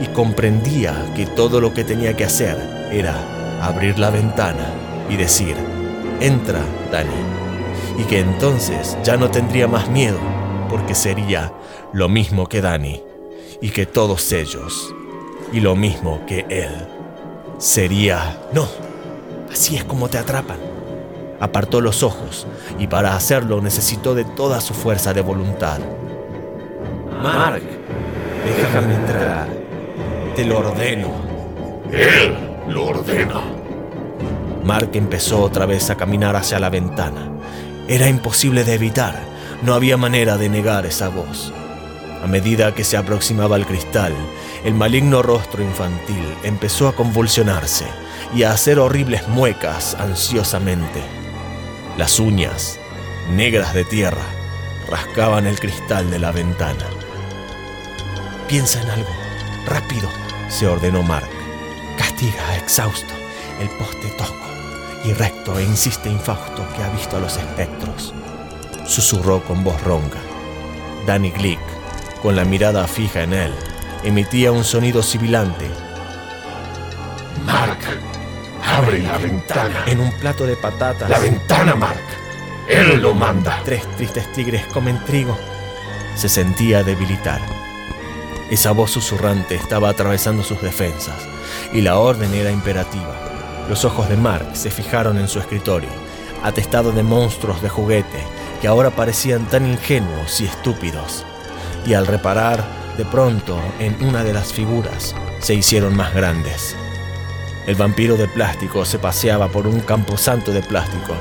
y 0.01 0.07
comprendía 0.15 0.95
que 1.17 1.27
todo 1.27 1.61
lo 1.61 1.75
que 1.75 1.83
tenía 1.83 2.17
que 2.17 2.25
hacer 2.25 2.57
era 2.93 3.17
abrir 3.61 3.99
la 3.99 4.11
ventana 4.11 4.82
y 5.13 5.17
decir, 5.17 5.55
entra, 6.21 6.61
Dani. 6.91 7.11
Y 7.99 8.05
que 8.05 8.21
entonces 8.21 8.97
ya 9.05 9.19
no 9.19 9.31
tendría 9.31 9.69
más 9.69 9.91
miedo, 9.91 10.19
porque 10.71 10.95
sería 10.95 11.53
lo 11.93 12.09
mismo 12.09 12.49
que 12.49 12.63
Dani, 12.63 13.03
y 13.61 13.69
que 13.71 13.85
todos 13.85 14.33
ellos, 14.33 14.95
y 15.53 15.61
lo 15.61 15.77
mismo 15.77 16.25
que 16.27 16.47
él. 16.49 16.89
Sería, 17.59 18.41
no, 18.55 18.67
así 19.53 19.77
es 19.77 19.85
como 19.85 20.09
te 20.09 20.17
atrapan. 20.17 20.57
Apartó 21.41 21.83
los 21.83 22.03
ojos, 22.03 22.47
y 22.79 22.87
para 22.87 23.15
hacerlo 23.15 23.61
necesitó 23.61 24.15
de 24.15 24.25
toda 24.25 24.63
su 24.63 24.73
fuerza 24.73 25.13
de 25.13 25.21
voluntad. 25.21 25.79
Mark, 27.23 27.63
déjame 28.47 28.95
entrar. 28.95 29.47
Te 30.35 30.45
lo 30.47 30.61
ordeno. 30.61 31.11
Él 31.93 32.35
lo 32.69 32.87
ordena. 32.87 33.43
Mark 34.65 34.91
empezó 34.93 35.43
otra 35.43 35.67
vez 35.67 35.91
a 35.91 35.97
caminar 35.97 36.37
hacia 36.37 36.61
la 36.61 36.71
ventana. 36.71 37.29
Era 37.89 38.09
imposible 38.09 38.63
de 38.63 38.75
evitar, 38.75 39.19
no 39.63 39.75
había 39.75 39.97
manera 39.97 40.39
de 40.39 40.49
negar 40.49 40.87
esa 40.87 41.09
voz. 41.09 41.53
A 42.23 42.29
medida 42.29 42.73
que 42.73 42.85
se 42.85 42.97
aproximaba 42.97 43.57
al 43.57 43.67
cristal, 43.67 44.15
el 44.65 44.75
maligno 44.75 45.21
rostro 45.21 45.65
infantil 45.65 46.25
empezó 46.45 46.87
a 46.87 46.95
convulsionarse 46.95 47.87
y 48.35 48.45
a 48.45 48.53
hacer 48.53 48.79
horribles 48.79 49.27
muecas 49.27 49.97
ansiosamente. 49.99 51.03
Las 51.99 52.21
uñas, 52.21 52.79
negras 53.33 53.75
de 53.75 53.85
tierra, 53.85 54.25
rascaban 54.89 55.49
el 55.49 55.59
cristal 55.59 56.09
de 56.09 56.21
la 56.21 56.31
ventana. 56.31 56.87
Piensa 58.49 58.81
en 58.81 58.91
algo, 58.91 59.11
rápido, 59.67 60.09
se 60.49 60.69
ordenó 60.69 61.03
Mark. 61.03 61.29
Castiga, 61.99 62.57
exhausto, 62.57 63.13
el 63.61 63.69
poste 63.71 64.09
tosco 64.17 64.52
y 65.05 65.13
recto 65.13 65.59
e 65.59 65.65
insiste 65.65 66.09
infausto 66.09 66.67
que 66.77 66.83
ha 66.83 66.89
visto 66.91 67.17
a 67.17 67.21
los 67.21 67.37
espectros. 67.37 68.15
Susurró 68.87 69.43
con 69.43 69.65
voz 69.65 69.81
ronca. 69.83 70.19
Danny 71.07 71.31
Glick, 71.31 71.61
con 72.23 72.37
la 72.37 72.45
mirada 72.45 72.87
fija 72.87 73.23
en 73.23 73.33
él, 73.33 73.53
emitía 74.05 74.53
un 74.53 74.65
sonido 74.65 75.03
sibilante. 75.03 75.69
Mark, 77.45 77.79
abre 78.65 79.03
la 79.03 79.19
ventana. 79.19 79.85
En 79.87 80.01
un 80.01 80.13
plato 80.19 80.47
de 80.47 80.57
patatas. 80.57 81.11
La 81.11 81.19
ventana, 81.19 81.75
Mark. 81.75 82.03
Él 82.69 83.01
lo 83.01 83.15
manda. 83.15 83.61
Tres 83.65 83.85
tristes 83.97 84.31
tigres 84.33 84.65
comen 84.67 85.03
trigo. 85.05 85.37
Se 86.15 86.29
sentía 86.29 86.85
debilitar. 86.85 87.41
Esa 88.51 88.71
voz 88.73 88.91
susurrante 88.91 89.55
estaba 89.55 89.89
atravesando 89.89 90.45
sus 90.45 90.61
defensas 90.61 91.17
y 91.73 91.81
la 91.81 91.99
orden 91.99 92.35
era 92.35 92.51
imperativa. 92.51 93.32
Los 93.73 93.87
ojos 93.87 94.07
de 94.11 94.19
Mark 94.19 94.51
se 94.53 94.71
fijaron 94.71 95.17
en 95.17 95.29
su 95.29 95.39
escritorio, 95.39 95.89
atestado 96.43 96.93
de 96.93 97.03
monstruos 97.03 97.63
de 97.63 97.71
juguete 97.71 98.23
que 98.61 98.69
ahora 98.69 98.91
parecían 98.91 99.47
tan 99.47 99.67
ingenuos 99.67 100.43
y 100.43 100.45
estúpidos. 100.45 101.25
Y 101.87 101.95
al 101.95 102.07
reparar 102.07 102.63
de 102.99 103.07
pronto 103.07 103.59
en 103.79 103.97
una 104.05 104.25
de 104.25 104.35
las 104.35 104.53
figuras, 104.53 105.15
se 105.41 105.55
hicieron 105.55 105.97
más 105.97 106.13
grandes. 106.13 106.77
El 107.67 107.77
vampiro 107.77 108.19
de 108.19 108.29
plástico 108.29 108.85
se 108.85 108.99
paseaba 108.99 109.49
por 109.49 109.67
un 109.67 109.81
camposanto 109.81 110.53
de 110.53 110.61
plástico 110.61 111.15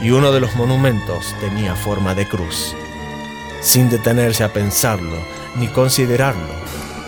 y 0.00 0.10
uno 0.10 0.32
de 0.32 0.40
los 0.40 0.56
monumentos 0.56 1.34
tenía 1.40 1.76
forma 1.76 2.14
de 2.14 2.26
cruz. 2.26 2.74
Sin 3.60 3.90
detenerse 3.90 4.44
a 4.44 4.52
pensarlo 4.54 5.18
ni 5.56 5.68
considerarlo, 5.68 6.54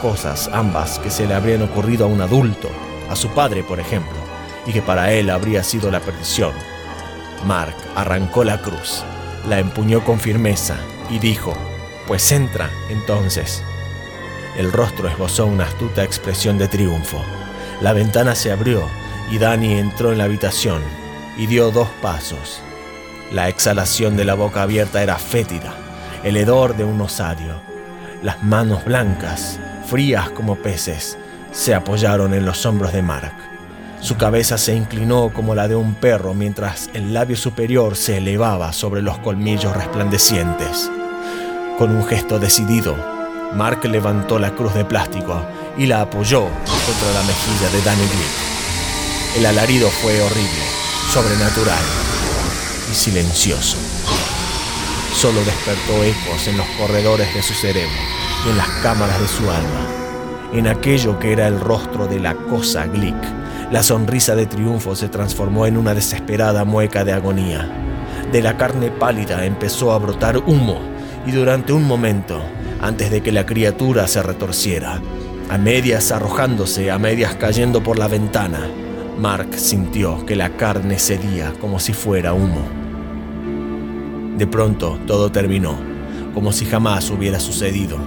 cosas 0.03 0.51
ambas 0.53 0.99
que 0.99 1.09
se 1.09 1.27
le 1.27 1.33
habrían 1.33 1.63
ocurrido 1.63 2.05
a 2.05 2.09
un 2.09 2.21
adulto, 2.21 2.69
a 3.09 3.17
su 3.17 3.31
padre 3.31 3.63
por 3.63 3.81
ejemplo, 3.81 4.20
que 4.73 4.83
para 4.83 5.13
él 5.13 5.31
habría 5.31 5.63
sido 5.65 5.91
la 5.91 6.01
perdición. 6.01 6.53
Mark 7.47 7.75
arrancó 7.95 8.45
la 8.45 8.61
cruz, 8.61 9.03
la 9.49 9.59
empuñó 9.59 10.05
con 10.05 10.21
firmeza 10.21 10.77
y 11.09 11.19
dijo, 11.19 11.55
pues 12.07 12.31
entra 12.33 12.71
entonces. 12.89 13.63
El 14.57 14.73
rostro 14.73 15.09
esbozó 15.09 15.47
una 15.47 15.65
astuta 15.65 16.05
expresión 16.05 16.59
de 16.59 16.69
triunfo. 16.69 17.23
La 17.81 17.93
ventana 17.93 18.35
se 18.35 18.53
abrió 18.53 18.89
y 19.31 19.39
Danny 19.39 19.79
entró 19.79 20.13
en 20.13 20.19
la 20.19 20.25
habitación 20.25 20.83
y 21.37 21.47
dio 21.47 21.71
dos 21.71 21.89
pasos. 22.03 22.61
La 23.33 23.49
exhalación 23.49 24.17
de 24.17 24.25
la 24.25 24.35
boca 24.35 24.63
abierta 24.63 25.03
era 25.03 25.17
fétida, 25.17 25.73
el 26.25 26.37
hedor 26.37 26.77
de 26.77 26.85
un 26.85 27.01
osario. 27.01 27.61
Las 28.23 28.43
manos 28.43 28.85
blancas, 28.85 29.59
frías 29.87 30.31
como 30.31 30.57
peces, 30.57 31.17
se 31.53 31.75
apoyaron 31.75 32.35
en 32.35 32.45
los 32.45 32.67
hombros 32.67 32.93
de 32.93 33.03
Mark 33.03 33.50
Su 34.01 34.17
cabeza 34.17 34.57
se 34.57 34.75
inclinó 34.75 35.31
como 35.33 35.55
la 35.55 35.69
de 35.69 35.77
un 35.77 35.95
perro 35.95 36.33
mientras 36.33 36.89
el 36.95 37.13
labio 37.13 37.37
superior 37.37 37.97
se 37.97 38.17
elevaba 38.17 38.73
sobre 38.73 39.03
los 39.03 39.19
colmillos 39.19 39.77
resplandecientes. 39.77 40.91
Con 41.79 41.95
un 41.95 42.05
gesto 42.07 42.39
decidido, 42.39 42.97
Mark 43.55 43.85
levantó 43.85 44.39
la 44.39 44.55
cruz 44.55 44.73
de 44.73 44.87
plástico 44.87 45.43
y 45.77 45.87
la 45.87 46.01
apoyó 46.01 46.45
contra 46.45 47.13
la 47.13 47.23
mejilla 47.23 47.69
de 47.71 47.83
Danny 47.83 48.03
Glick. 48.03 49.37
El 49.37 49.47
alarido 49.47 49.91
fue 49.91 50.21
horrible, 50.23 50.65
sobrenatural 51.13 51.85
y 52.91 52.95
silencioso. 52.95 53.77
Solo 55.15 55.41
despertó 55.45 56.03
ecos 56.03 56.49
en 56.49 56.57
los 56.57 56.67
corredores 56.79 57.35
de 57.35 57.43
su 57.43 57.53
cerebro 57.53 58.01
y 58.47 58.51
en 58.51 58.57
las 58.57 58.69
cámaras 58.83 59.21
de 59.21 59.29
su 59.29 59.51
alma. 59.51 59.87
En 60.55 60.67
aquello 60.67 61.19
que 61.19 61.33
era 61.33 61.47
el 61.47 61.61
rostro 61.61 62.07
de 62.07 62.19
la 62.19 62.35
cosa 62.35 62.87
Glick, 62.87 63.40
la 63.71 63.85
sonrisa 63.85 64.35
de 64.35 64.47
triunfo 64.47 64.97
se 64.97 65.09
transformó 65.09 65.65
en 65.67 65.77
una 65.77 65.95
desesperada 65.95 66.65
mueca 66.65 67.05
de 67.05 67.13
agonía. 67.13 67.69
De 68.33 68.43
la 68.43 68.57
carne 68.57 68.91
pálida 68.91 69.45
empezó 69.45 69.93
a 69.93 69.99
brotar 69.99 70.39
humo 70.39 70.81
y 71.25 71.31
durante 71.31 71.73
un 71.73 71.85
momento, 71.85 72.41
antes 72.81 73.11
de 73.11 73.23
que 73.23 73.31
la 73.31 73.47
criatura 73.47 74.09
se 74.09 74.23
retorciera, 74.23 75.01
a 75.49 75.59
medias 75.59 76.11
arrojándose, 76.11 76.91
a 76.91 76.99
medias 76.99 77.37
cayendo 77.37 77.83
por 77.83 77.99
la 77.99 78.09
ventana, 78.09 78.69
Mark 79.19 79.55
sintió 79.57 80.25
que 80.27 80.35
la 80.35 80.57
carne 80.57 80.99
cedía 80.99 81.53
como 81.61 81.79
si 81.79 81.93
fuera 81.93 82.33
humo. 82.33 82.63
De 84.37 84.47
pronto 84.47 84.99
todo 85.07 85.31
terminó, 85.31 85.77
como 86.35 86.53
si 86.53 86.65
jamás 86.65 87.11
hubiera 87.11 87.39
sucedido. 87.39 87.99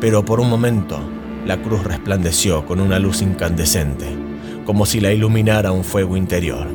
Pero 0.00 0.24
por 0.24 0.40
un 0.40 0.50
momento, 0.50 0.98
la 1.46 1.62
cruz 1.62 1.84
resplandeció 1.84 2.66
con 2.66 2.80
una 2.80 2.98
luz 2.98 3.22
incandescente, 3.22 4.19
como 4.64 4.86
si 4.86 5.00
la 5.00 5.12
iluminara 5.12 5.72
un 5.72 5.84
fuego 5.84 6.16
interior. 6.16 6.66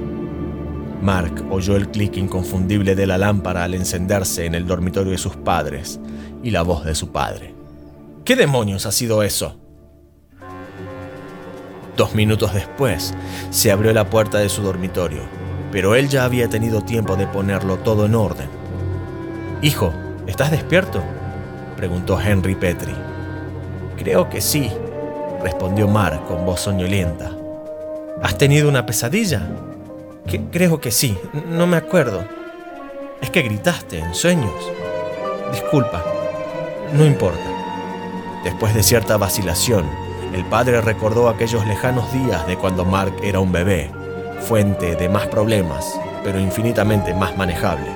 Mark 1.01 1.45
oyó 1.51 1.75
el 1.75 1.89
clic 1.89 2.17
inconfundible 2.17 2.95
de 2.95 3.05
la 3.05 3.17
lámpara 3.17 3.63
al 3.63 3.73
encenderse 3.73 4.45
en 4.45 4.55
el 4.55 4.65
dormitorio 4.65 5.11
de 5.11 5.17
sus 5.17 5.35
padres 5.35 5.99
y 6.41 6.51
la 6.51 6.63
voz 6.63 6.83
de 6.83 6.95
su 6.95 7.11
padre. 7.11 7.53
¿Qué 8.23 8.35
demonios 8.35 8.85
ha 8.85 8.91
sido 8.91 9.21
eso? 9.21 9.59
Dos 11.95 12.15
minutos 12.15 12.53
después, 12.53 13.13
se 13.51 13.71
abrió 13.71 13.93
la 13.93 14.09
puerta 14.09 14.39
de 14.39 14.49
su 14.49 14.63
dormitorio, 14.63 15.21
pero 15.71 15.95
él 15.95 16.09
ya 16.09 16.25
había 16.25 16.49
tenido 16.49 16.81
tiempo 16.81 17.15
de 17.15 17.27
ponerlo 17.27 17.77
todo 17.77 18.05
en 18.05 18.15
orden. 18.15 18.49
Hijo, 19.61 19.93
¿estás 20.27 20.51
despierto? 20.51 21.03
preguntó 21.77 22.19
Henry 22.19 22.55
Petri. 22.55 22.93
Creo 23.95 24.29
que 24.29 24.41
sí, 24.41 24.71
respondió 25.41 25.87
Mark 25.87 26.25
con 26.27 26.45
voz 26.45 26.61
soñolienta. 26.61 27.44
¿Has 28.21 28.37
tenido 28.37 28.69
una 28.69 28.85
pesadilla? 28.85 29.41
creo 30.51 30.81
que 30.81 30.91
sí, 30.91 31.17
no 31.49 31.67
me 31.67 31.77
acuerdo. 31.77 32.25
Es 33.21 33.29
que 33.29 33.41
gritaste 33.41 33.99
en 33.99 34.13
sueños. 34.15 34.53
Disculpa, 35.51 36.03
no 36.93 37.05
importa. 37.05 37.45
Después 38.43 38.73
de 38.73 38.83
cierta 38.83 39.17
vacilación, 39.17 39.85
el 40.33 40.43
padre 40.45 40.81
recordó 40.81 41.29
aquellos 41.29 41.65
lejanos 41.65 42.11
días 42.11 42.45
de 42.47 42.57
cuando 42.57 42.85
Mark 42.85 43.13
era 43.23 43.39
un 43.39 43.51
bebé, 43.51 43.91
fuente 44.41 44.95
de 44.95 45.09
más 45.09 45.27
problemas, 45.27 45.85
pero 46.23 46.39
infinitamente 46.39 47.13
más 47.13 47.37
manejable. 47.37 47.89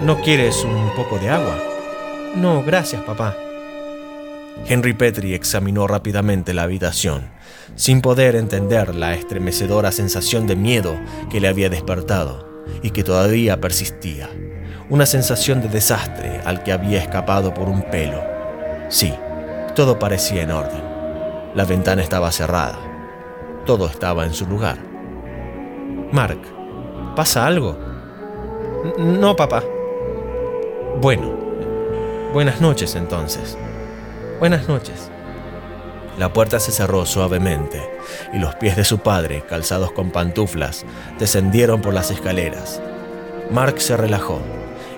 ¿No 0.00 0.20
quieres 0.20 0.64
un 0.64 0.92
poco 0.94 1.18
de 1.18 1.30
agua? 1.30 1.56
No, 2.36 2.62
gracias, 2.62 3.02
papá. 3.02 3.36
Henry 4.66 4.92
Petrie 4.92 5.34
examinó 5.34 5.86
rápidamente 5.86 6.52
la 6.52 6.64
habitación, 6.64 7.30
sin 7.74 8.00
poder 8.00 8.36
entender 8.36 8.94
la 8.94 9.14
estremecedora 9.14 9.92
sensación 9.92 10.46
de 10.46 10.56
miedo 10.56 10.98
que 11.30 11.40
le 11.40 11.48
había 11.48 11.70
despertado 11.70 12.64
y 12.82 12.90
que 12.90 13.04
todavía 13.04 13.60
persistía. 13.60 14.28
Una 14.90 15.06
sensación 15.06 15.60
de 15.62 15.68
desastre 15.68 16.40
al 16.44 16.62
que 16.62 16.72
había 16.72 17.00
escapado 17.00 17.54
por 17.54 17.68
un 17.68 17.82
pelo. 17.82 18.22
Sí, 18.88 19.14
todo 19.74 19.98
parecía 19.98 20.42
en 20.42 20.50
orden. 20.50 20.82
La 21.54 21.64
ventana 21.64 22.02
estaba 22.02 22.32
cerrada. 22.32 22.78
Todo 23.64 23.86
estaba 23.86 24.24
en 24.24 24.34
su 24.34 24.46
lugar. 24.46 24.78
Mark, 26.10 26.40
¿pasa 27.14 27.46
algo? 27.46 27.78
No, 28.98 29.36
papá. 29.36 29.62
Bueno, 31.00 31.34
buenas 32.32 32.60
noches 32.60 32.94
entonces. 32.94 33.56
Buenas 34.38 34.68
noches. 34.68 35.10
La 36.16 36.32
puerta 36.32 36.60
se 36.60 36.70
cerró 36.70 37.04
suavemente 37.06 37.82
y 38.32 38.38
los 38.38 38.54
pies 38.54 38.76
de 38.76 38.84
su 38.84 38.98
padre, 38.98 39.42
calzados 39.48 39.90
con 39.90 40.12
pantuflas, 40.12 40.86
descendieron 41.18 41.80
por 41.80 41.92
las 41.92 42.12
escaleras. 42.12 42.80
Mark 43.50 43.80
se 43.80 43.96
relajó. 43.96 44.40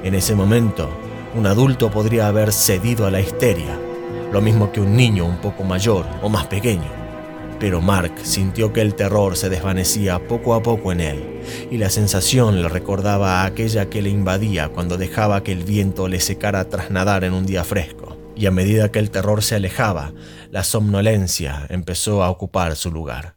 En 0.05 0.15
ese 0.15 0.35
momento, 0.35 0.91
un 1.35 1.47
adulto 1.47 1.91
podría 1.91 2.29
haber 2.29 2.53
cedido 2.53 3.07
a 3.07 3.11
la 3.11 3.23
histeria, 3.23 3.79
lo 4.31 4.43
mismo 4.43 4.73
que 4.73 4.83
un 4.83 4.95
niño 4.95 5.25
un 5.25 5.39
poco 5.39 5.65
mayor 5.65 6.05
o 6.21 6.29
más 6.29 6.47
pequeño. 6.47 6.91
Pero 7.59 7.81
Mark 7.81 8.13
sintió 8.25 8.75
que 8.75 8.83
el 8.83 8.95
terror 8.95 9.39
se 9.39 9.49
desvanecía 9.49 10.19
poco 10.19 10.53
a 10.53 10.63
poco 10.63 10.93
en 10.93 11.01
él, 11.01 11.41
y 11.71 11.79
la 11.79 11.89
sensación 11.89 12.61
le 12.61 12.69
recordaba 12.69 13.41
a 13.41 13.47
aquella 13.47 13.89
que 13.89 14.03
le 14.03 14.11
invadía 14.11 14.69
cuando 14.69 14.99
dejaba 14.99 15.43
que 15.43 15.53
el 15.53 15.65
viento 15.65 16.09
le 16.09 16.21
secara 16.21 16.69
tras 16.69 16.91
nadar 16.91 17.25
en 17.25 17.33
un 17.33 17.47
día 17.47 17.65
fresco 17.65 18.00
y 18.41 18.47
a 18.47 18.51
medida 18.51 18.91
que 18.91 18.99
el 18.99 19.11
terror 19.11 19.43
se 19.43 19.57
alejaba, 19.57 20.15
la 20.51 20.65
somnolencia 20.65 21.67
empezó 21.69 22.23
a 22.23 22.31
ocupar 22.31 22.75
su 22.75 22.91
lugar. 22.91 23.37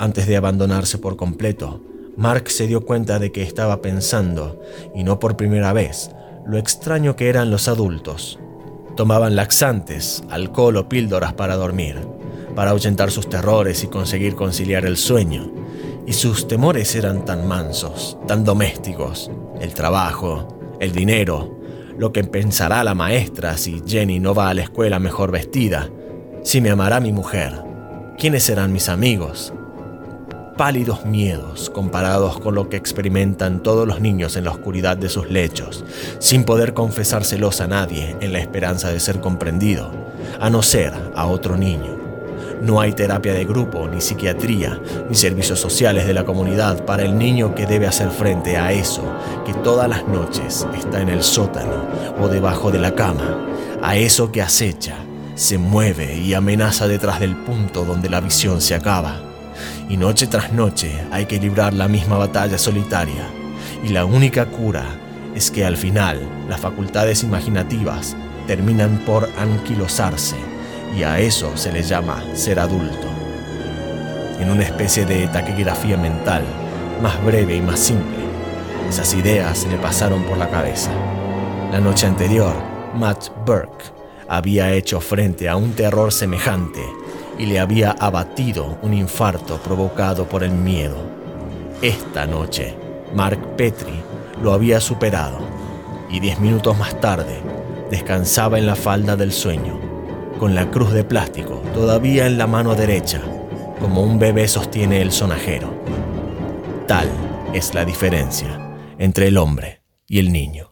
Antes 0.00 0.26
de 0.26 0.36
abandonarse 0.36 0.98
por 0.98 1.16
completo, 1.16 1.80
Mark 2.16 2.50
se 2.50 2.66
dio 2.66 2.84
cuenta 2.84 3.20
de 3.20 3.30
que 3.30 3.42
estaba 3.42 3.80
pensando, 3.80 4.60
y 4.92 5.04
no 5.04 5.20
por 5.20 5.36
primera 5.36 5.72
vez, 5.72 6.10
lo 6.44 6.58
extraño 6.58 7.14
que 7.14 7.28
eran 7.28 7.52
los 7.52 7.68
adultos. 7.68 8.40
Tomaban 8.96 9.36
laxantes, 9.36 10.24
alcohol 10.30 10.76
o 10.76 10.88
píldoras 10.88 11.34
para 11.34 11.54
dormir, 11.54 12.00
para 12.56 12.72
ahuyentar 12.72 13.12
sus 13.12 13.28
terrores 13.28 13.84
y 13.84 13.86
conseguir 13.86 14.34
conciliar 14.34 14.84
el 14.84 14.96
sueño. 14.96 15.52
Y 16.08 16.12
sus 16.12 16.48
temores 16.48 16.96
eran 16.96 17.24
tan 17.24 17.46
mansos, 17.46 18.18
tan 18.26 18.42
domésticos. 18.42 19.30
El 19.60 19.74
trabajo, 19.74 20.76
el 20.80 20.90
dinero, 20.90 21.63
lo 21.98 22.12
que 22.12 22.24
pensará 22.24 22.82
la 22.84 22.94
maestra 22.94 23.56
si 23.56 23.82
Jenny 23.86 24.20
no 24.20 24.34
va 24.34 24.48
a 24.48 24.54
la 24.54 24.62
escuela 24.62 24.98
mejor 24.98 25.30
vestida, 25.30 25.90
si 26.42 26.60
me 26.60 26.70
amará 26.70 27.00
mi 27.00 27.12
mujer, 27.12 27.54
quiénes 28.18 28.44
serán 28.44 28.72
mis 28.72 28.88
amigos. 28.88 29.52
Pálidos 30.56 31.04
miedos 31.04 31.68
comparados 31.70 32.38
con 32.38 32.54
lo 32.54 32.68
que 32.68 32.76
experimentan 32.76 33.62
todos 33.62 33.88
los 33.88 34.00
niños 34.00 34.36
en 34.36 34.44
la 34.44 34.52
oscuridad 34.52 34.96
de 34.96 35.08
sus 35.08 35.28
lechos, 35.28 35.84
sin 36.20 36.44
poder 36.44 36.74
confesárselos 36.74 37.60
a 37.60 37.66
nadie 37.66 38.16
en 38.20 38.32
la 38.32 38.38
esperanza 38.38 38.90
de 38.90 39.00
ser 39.00 39.20
comprendido, 39.20 39.90
a 40.38 40.50
no 40.50 40.62
ser 40.62 40.92
a 41.16 41.26
otro 41.26 41.56
niño. 41.56 42.03
No 42.64 42.80
hay 42.80 42.94
terapia 42.94 43.34
de 43.34 43.44
grupo, 43.44 43.86
ni 43.88 44.00
psiquiatría, 44.00 44.80
ni 45.10 45.14
servicios 45.14 45.60
sociales 45.60 46.06
de 46.06 46.14
la 46.14 46.24
comunidad 46.24 46.86
para 46.86 47.02
el 47.02 47.18
niño 47.18 47.54
que 47.54 47.66
debe 47.66 47.86
hacer 47.86 48.08
frente 48.08 48.56
a 48.56 48.72
eso 48.72 49.02
que 49.44 49.52
todas 49.52 49.86
las 49.86 50.08
noches 50.08 50.66
está 50.74 51.02
en 51.02 51.10
el 51.10 51.22
sótano 51.22 51.86
o 52.18 52.26
debajo 52.26 52.70
de 52.70 52.78
la 52.78 52.94
cama, 52.94 53.38
a 53.82 53.96
eso 53.96 54.32
que 54.32 54.40
acecha, 54.40 54.96
se 55.34 55.58
mueve 55.58 56.16
y 56.16 56.32
amenaza 56.32 56.88
detrás 56.88 57.20
del 57.20 57.36
punto 57.36 57.84
donde 57.84 58.08
la 58.08 58.22
visión 58.22 58.62
se 58.62 58.74
acaba. 58.74 59.20
Y 59.90 59.98
noche 59.98 60.26
tras 60.26 60.50
noche 60.54 60.90
hay 61.10 61.26
que 61.26 61.38
librar 61.38 61.74
la 61.74 61.86
misma 61.86 62.16
batalla 62.16 62.56
solitaria. 62.56 63.28
Y 63.84 63.88
la 63.88 64.06
única 64.06 64.46
cura 64.46 64.86
es 65.34 65.50
que 65.50 65.66
al 65.66 65.76
final 65.76 66.18
las 66.48 66.62
facultades 66.62 67.24
imaginativas 67.24 68.16
terminan 68.46 69.02
por 69.04 69.28
anquilosarse 69.36 70.53
y 70.96 71.02
a 71.02 71.18
eso 71.18 71.56
se 71.56 71.72
le 71.72 71.82
llama 71.82 72.22
ser 72.34 72.60
adulto. 72.60 73.08
En 74.38 74.50
una 74.50 74.62
especie 74.62 75.04
de 75.04 75.26
taquigrafía 75.28 75.96
mental, 75.96 76.44
más 77.02 77.22
breve 77.24 77.56
y 77.56 77.60
más 77.60 77.80
simple, 77.80 78.24
esas 78.88 79.12
ideas 79.14 79.66
le 79.70 79.76
pasaron 79.76 80.22
por 80.24 80.38
la 80.38 80.48
cabeza. 80.48 80.90
La 81.72 81.80
noche 81.80 82.06
anterior, 82.06 82.54
Matt 82.94 83.30
Burke 83.44 83.84
había 84.28 84.72
hecho 84.72 85.00
frente 85.00 85.48
a 85.48 85.56
un 85.56 85.72
terror 85.72 86.12
semejante 86.12 86.82
y 87.38 87.46
le 87.46 87.58
había 87.58 87.90
abatido 87.92 88.78
un 88.82 88.94
infarto 88.94 89.58
provocado 89.58 90.28
por 90.28 90.44
el 90.44 90.52
miedo. 90.52 90.96
Esta 91.82 92.26
noche, 92.26 92.74
Mark 93.14 93.56
Petri 93.56 94.00
lo 94.40 94.52
había 94.52 94.80
superado 94.80 95.38
y 96.08 96.20
diez 96.20 96.38
minutos 96.38 96.78
más 96.78 97.00
tarde 97.00 97.40
descansaba 97.90 98.58
en 98.58 98.66
la 98.66 98.76
falda 98.76 99.16
del 99.16 99.32
sueño 99.32 99.93
con 100.44 100.54
la 100.54 100.70
cruz 100.70 100.92
de 100.92 101.04
plástico 101.04 101.62
todavía 101.72 102.26
en 102.26 102.36
la 102.36 102.46
mano 102.46 102.74
derecha, 102.74 103.22
como 103.80 104.02
un 104.02 104.18
bebé 104.18 104.46
sostiene 104.46 105.00
el 105.00 105.10
sonajero. 105.10 105.72
Tal 106.86 107.08
es 107.54 107.72
la 107.72 107.86
diferencia 107.86 108.76
entre 108.98 109.28
el 109.28 109.38
hombre 109.38 109.80
y 110.06 110.18
el 110.18 110.30
niño. 110.30 110.70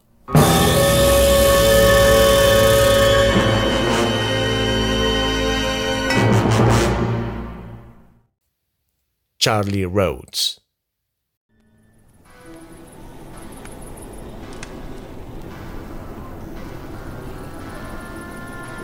Charlie 9.39 9.85
Rhodes. 9.85 10.62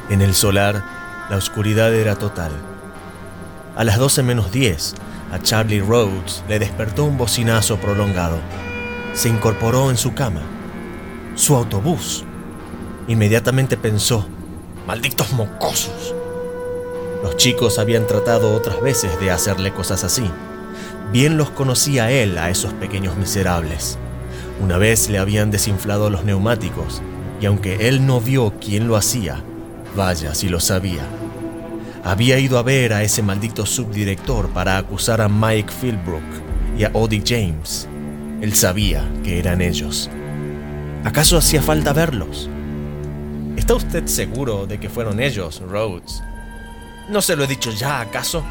En 0.10 0.22
el 0.24 0.34
solar, 0.34 0.84
la 1.30 1.38
oscuridad 1.38 1.94
era 1.94 2.16
total. 2.16 2.52
A 3.76 3.84
las 3.84 4.00
12 4.00 4.24
menos 4.24 4.52
10, 4.52 4.96
a 5.32 5.40
Charlie 5.40 5.82
Rhodes 5.82 6.44
le 6.50 6.58
despertó 6.58 7.06
un 7.06 7.18
bocinazo 7.18 7.78
prolongado. 7.78 8.40
Se 9.14 9.30
incorporó 9.30 9.92
en 9.92 9.98
su 9.98 10.16
cama. 10.16 10.42
Su 11.36 11.56
autobús. 11.56 12.24
Inmediatamente 13.08 13.78
pensó, 13.78 14.28
malditos 14.88 15.32
mocosos. 15.34 16.16
Los 17.22 17.38
chicos 17.38 17.78
habían 17.78 18.08
tratado 18.08 18.56
otras 18.56 18.82
veces 18.82 19.20
de 19.20 19.30
hacerle 19.30 19.72
cosas 19.72 20.04
así. 20.04 20.30
Bien 21.12 21.38
los 21.38 21.52
conocía 21.52 22.10
él 22.10 22.40
a 22.40 22.50
esos 22.50 22.74
pequeños 22.74 23.16
miserables. 23.16 24.00
Una 24.60 24.80
vez 24.80 25.08
le 25.10 25.20
habían 25.20 25.52
desinflado 25.52 26.10
los 26.10 26.24
neumáticos, 26.24 27.04
y 27.40 27.46
aunque 27.46 27.88
él 27.88 28.08
no 28.08 28.20
vio 28.20 28.54
quién 28.60 28.88
lo 28.88 28.96
hacía, 28.96 29.44
vaya 29.96 30.34
si 30.36 30.50
lo 30.50 30.60
sabía. 30.60 31.04
Había 32.04 32.40
ido 32.40 32.58
a 32.58 32.64
ver 32.64 32.94
a 32.94 33.04
ese 33.04 33.22
maldito 33.22 33.66
subdirector 33.66 34.50
para 34.50 34.78
acusar 34.78 35.22
a 35.22 35.28
Mike 35.28 35.72
Philbrook 35.82 36.24
y 36.78 36.84
a 36.84 36.92
Odie 36.94 37.24
James. 37.26 37.88
Él 38.42 38.54
sabía 38.54 39.08
que 39.24 39.38
eran 39.38 39.62
ellos. 39.62 40.10
¿Acaso 41.04 41.38
hacía 41.38 41.62
falta 41.62 41.94
verlos? 41.94 42.50
¿Está 43.58 43.76
usted 43.76 44.08
seguro 44.08 44.66
de 44.66 44.80
que 44.80 44.90
fueron 44.90 45.20
ellos, 45.20 45.62
Rhodes? 45.62 46.24
¿No 47.10 47.22
se 47.22 47.36
lo 47.36 47.44
he 47.44 47.48
dicho 47.48 47.72
ya, 47.72 48.00
acaso? 48.00 48.44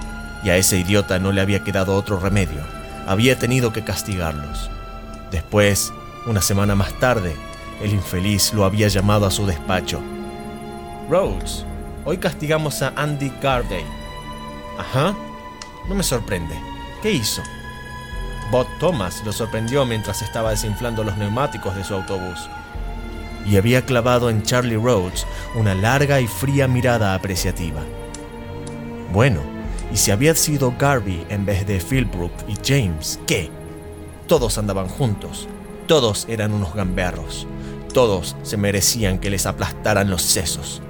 Y 0.44 0.50
a 0.50 0.56
ese 0.56 0.78
idiota 0.78 1.18
no 1.18 1.32
le 1.32 1.40
había 1.40 1.64
quedado 1.64 1.94
otro 1.94 2.20
remedio. 2.20 2.60
Había 3.06 3.38
tenido 3.38 3.72
que 3.72 3.84
castigarlos. 3.84 4.70
Después, 5.30 5.92
una 6.26 6.42
semana 6.42 6.74
más 6.74 6.92
tarde, 7.00 7.34
el 7.82 7.92
infeliz 7.92 8.52
lo 8.52 8.64
había 8.64 8.88
llamado 8.88 9.24
a 9.26 9.30
su 9.30 9.46
despacho. 9.46 10.02
Rhodes, 11.08 11.64
hoy 12.04 12.18
castigamos 12.18 12.82
a 12.82 12.92
Andy 12.94 13.32
Garday. 13.40 13.84
Ajá, 14.76 15.16
no 15.88 15.94
me 15.94 16.02
sorprende. 16.02 16.54
¿Qué 17.02 17.12
hizo? 17.12 17.40
Bob 18.50 18.66
Thomas 18.78 19.22
lo 19.24 19.32
sorprendió 19.32 19.86
mientras 19.86 20.20
estaba 20.20 20.50
desinflando 20.50 21.02
los 21.04 21.16
neumáticos 21.16 21.74
de 21.74 21.84
su 21.84 21.94
autobús. 21.94 22.50
Y 23.46 23.56
había 23.56 23.86
clavado 23.86 24.28
en 24.28 24.42
Charlie 24.42 24.76
Rhodes 24.76 25.26
una 25.54 25.74
larga 25.74 26.20
y 26.20 26.26
fría 26.26 26.68
mirada 26.68 27.14
apreciativa. 27.14 27.80
Bueno, 29.10 29.40
y 29.90 29.96
si 29.96 30.10
había 30.10 30.34
sido 30.34 30.74
Garvey 30.78 31.24
en 31.30 31.46
vez 31.46 31.66
de 31.66 31.80
Philbrook 31.80 32.32
y 32.46 32.56
James, 32.62 33.18
¿qué? 33.26 33.50
Todos 34.26 34.58
andaban 34.58 34.88
juntos, 34.88 35.48
todos 35.86 36.26
eran 36.28 36.52
unos 36.52 36.74
gamberros, 36.74 37.46
todos 37.94 38.36
se 38.42 38.58
merecían 38.58 39.18
que 39.18 39.30
les 39.30 39.46
aplastaran 39.46 40.10
los 40.10 40.20
sesos. 40.20 40.82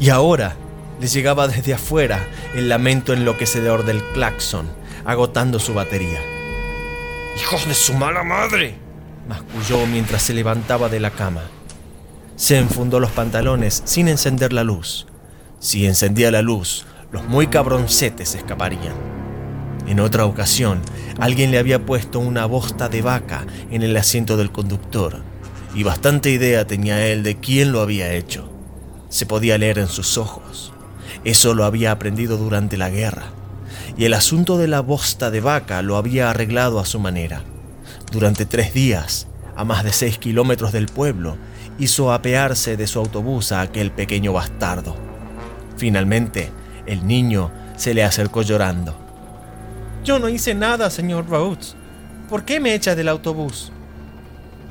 Y 0.00 0.10
ahora 0.10 0.56
les 1.00 1.12
llegaba 1.12 1.48
desde 1.48 1.74
afuera 1.74 2.26
el 2.54 2.68
lamento 2.68 3.12
enloquecedor 3.12 3.84
del 3.84 4.02
claxon, 4.12 4.68
agotando 5.04 5.58
su 5.58 5.74
batería. 5.74 6.20
¡Hijos 7.36 7.66
de 7.66 7.74
su 7.74 7.94
mala 7.94 8.22
madre! 8.22 8.74
masculló 9.28 9.86
mientras 9.86 10.22
se 10.22 10.34
levantaba 10.34 10.88
de 10.88 11.00
la 11.00 11.10
cama. 11.10 11.42
Se 12.36 12.56
enfundó 12.56 13.00
los 13.00 13.10
pantalones 13.10 13.82
sin 13.84 14.08
encender 14.08 14.52
la 14.52 14.64
luz. 14.64 15.06
Si 15.58 15.86
encendía 15.86 16.30
la 16.30 16.42
luz, 16.42 16.86
los 17.10 17.24
muy 17.24 17.48
cabroncetes 17.48 18.34
escaparían. 18.34 18.94
En 19.86 20.00
otra 20.00 20.24
ocasión, 20.24 20.80
alguien 21.18 21.50
le 21.50 21.58
había 21.58 21.84
puesto 21.84 22.20
una 22.20 22.46
bosta 22.46 22.88
de 22.88 23.02
vaca 23.02 23.46
en 23.70 23.82
el 23.82 23.96
asiento 23.96 24.36
del 24.36 24.52
conductor, 24.52 25.22
y 25.74 25.82
bastante 25.82 26.30
idea 26.30 26.66
tenía 26.66 27.06
él 27.06 27.22
de 27.22 27.36
quién 27.36 27.72
lo 27.72 27.80
había 27.80 28.12
hecho. 28.12 28.57
Se 29.08 29.26
podía 29.26 29.58
leer 29.58 29.78
en 29.78 29.88
sus 29.88 30.18
ojos. 30.18 30.72
Eso 31.24 31.54
lo 31.54 31.64
había 31.64 31.92
aprendido 31.92 32.36
durante 32.36 32.76
la 32.76 32.90
guerra, 32.90 33.26
y 33.96 34.04
el 34.04 34.14
asunto 34.14 34.58
de 34.58 34.68
la 34.68 34.80
bosta 34.80 35.30
de 35.30 35.40
vaca 35.40 35.82
lo 35.82 35.96
había 35.96 36.30
arreglado 36.30 36.78
a 36.78 36.84
su 36.84 37.00
manera. 37.00 37.42
Durante 38.12 38.46
tres 38.46 38.72
días, 38.72 39.26
a 39.56 39.64
más 39.64 39.84
de 39.84 39.92
seis 39.92 40.18
kilómetros 40.18 40.72
del 40.72 40.86
pueblo, 40.86 41.36
hizo 41.78 42.12
apearse 42.12 42.76
de 42.76 42.86
su 42.86 42.98
autobús 42.98 43.52
a 43.52 43.60
aquel 43.60 43.90
pequeño 43.90 44.32
bastardo. 44.32 44.96
Finalmente, 45.76 46.50
el 46.86 47.06
niño 47.06 47.50
se 47.76 47.94
le 47.94 48.04
acercó 48.04 48.42
llorando. 48.42 48.96
Yo 50.04 50.18
no 50.18 50.28
hice 50.28 50.54
nada, 50.54 50.90
señor 50.90 51.28
Rhodes. 51.28 51.76
¿Por 52.28 52.44
qué 52.44 52.60
me 52.60 52.74
echa 52.74 52.94
del 52.94 53.08
autobús? 53.08 53.72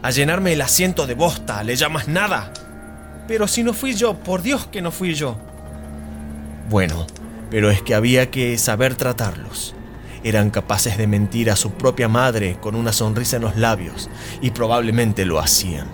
A 0.02 0.12
llenarme 0.12 0.54
el 0.54 0.62
asiento 0.62 1.08
de 1.08 1.16
bosta, 1.16 1.64
¿le 1.64 1.76
llamas 1.76 2.08
nada? 2.08 2.52
Pero 3.28 3.48
si 3.48 3.64
no 3.64 3.74
fui 3.74 3.94
yo, 3.94 4.16
por 4.16 4.42
Dios 4.42 4.68
que 4.68 4.82
no 4.82 4.92
fui 4.92 5.14
yo. 5.14 5.38
Bueno, 6.70 7.06
pero 7.50 7.70
es 7.70 7.82
que 7.82 7.96
había 7.96 8.32
que 8.32 8.58
saber 8.58 8.96
tratarlos. 8.96 9.76
Eran 10.24 10.50
capaces 10.50 10.98
de 10.98 11.08
mentir 11.08 11.52
a 11.52 11.56
su 11.56 11.72
propia 11.72 12.08
madre 12.08 12.58
con 12.60 12.76
una 12.76 12.92
sonrisa 12.92 13.38
en 13.38 13.44
los 13.44 13.56
labios, 13.56 14.10
y 14.42 14.52
probablemente 14.52 15.26
lo 15.26 15.40
hacían. 15.40 15.88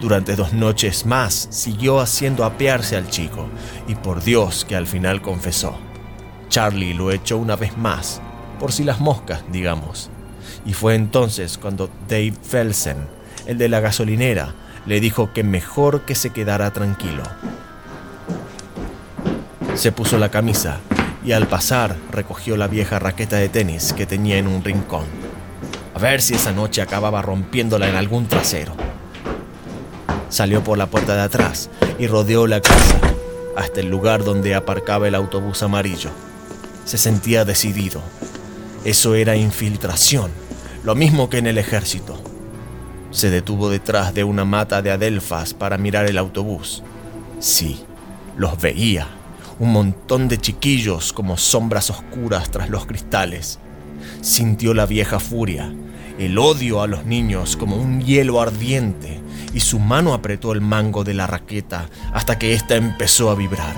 Durante 0.00 0.36
dos 0.36 0.52
noches 0.52 1.06
más 1.06 1.48
siguió 1.50 2.00
haciendo 2.00 2.44
apearse 2.44 2.96
al 2.96 3.08
chico, 3.08 3.48
y 3.88 3.94
por 3.94 4.22
Dios 4.22 4.64
que 4.66 4.76
al 4.76 4.86
final 4.86 5.22
confesó. 5.22 5.78
Charlie 6.48 6.94
lo 6.94 7.10
echó 7.12 7.38
una 7.38 7.56
vez 7.56 7.76
más, 7.78 8.20
por 8.60 8.72
si 8.72 8.84
las 8.84 9.00
moscas, 9.00 9.42
digamos. 9.50 10.10
Y 10.64 10.74
fue 10.74 10.94
entonces 10.94 11.58
cuando 11.58 11.88
Dave 12.08 12.34
Felsen, 12.42 13.06
el 13.46 13.58
de 13.58 13.68
la 13.68 13.80
gasolinera, 13.80 14.54
le 14.86 15.00
dijo 15.00 15.32
que 15.32 15.42
mejor 15.42 16.02
que 16.02 16.14
se 16.14 16.30
quedara 16.30 16.70
tranquilo. 16.72 17.22
Se 19.74 19.92
puso 19.92 20.18
la 20.18 20.30
camisa 20.30 20.80
y 21.24 21.32
al 21.32 21.48
pasar 21.48 21.96
recogió 22.10 22.56
la 22.56 22.68
vieja 22.68 22.98
raqueta 22.98 23.36
de 23.36 23.48
tenis 23.48 23.92
que 23.92 24.06
tenía 24.06 24.38
en 24.38 24.46
un 24.46 24.62
rincón. 24.62 25.04
A 25.94 25.98
ver 25.98 26.22
si 26.22 26.34
esa 26.34 26.52
noche 26.52 26.82
acababa 26.82 27.20
rompiéndola 27.20 27.88
en 27.88 27.96
algún 27.96 28.26
trasero. 28.28 28.74
Salió 30.28 30.62
por 30.62 30.78
la 30.78 30.86
puerta 30.86 31.14
de 31.16 31.22
atrás 31.22 31.68
y 31.98 32.06
rodeó 32.06 32.46
la 32.46 32.60
casa 32.60 33.00
hasta 33.56 33.80
el 33.80 33.88
lugar 33.88 34.22
donde 34.22 34.54
aparcaba 34.54 35.08
el 35.08 35.14
autobús 35.14 35.62
amarillo. 35.62 36.10
Se 36.84 36.98
sentía 36.98 37.44
decidido. 37.44 38.02
Eso 38.84 39.14
era 39.14 39.34
infiltración, 39.34 40.30
lo 40.84 40.94
mismo 40.94 41.28
que 41.28 41.38
en 41.38 41.46
el 41.46 41.58
ejército. 41.58 42.25
Se 43.16 43.30
detuvo 43.30 43.70
detrás 43.70 44.12
de 44.12 44.24
una 44.24 44.44
mata 44.44 44.82
de 44.82 44.90
adelfas 44.90 45.54
para 45.54 45.78
mirar 45.78 46.04
el 46.04 46.18
autobús. 46.18 46.82
Sí, 47.38 47.82
los 48.36 48.60
veía. 48.60 49.06
Un 49.58 49.72
montón 49.72 50.28
de 50.28 50.36
chiquillos 50.36 51.14
como 51.14 51.38
sombras 51.38 51.88
oscuras 51.88 52.50
tras 52.50 52.68
los 52.68 52.84
cristales. 52.84 53.58
Sintió 54.20 54.74
la 54.74 54.84
vieja 54.84 55.18
furia, 55.18 55.72
el 56.18 56.36
odio 56.36 56.82
a 56.82 56.86
los 56.86 57.06
niños 57.06 57.56
como 57.56 57.76
un 57.76 58.02
hielo 58.02 58.38
ardiente 58.38 59.18
y 59.54 59.60
su 59.60 59.78
mano 59.78 60.12
apretó 60.12 60.52
el 60.52 60.60
mango 60.60 61.02
de 61.02 61.14
la 61.14 61.26
raqueta 61.26 61.88
hasta 62.12 62.38
que 62.38 62.52
ésta 62.52 62.76
empezó 62.76 63.30
a 63.30 63.34
vibrar. 63.34 63.76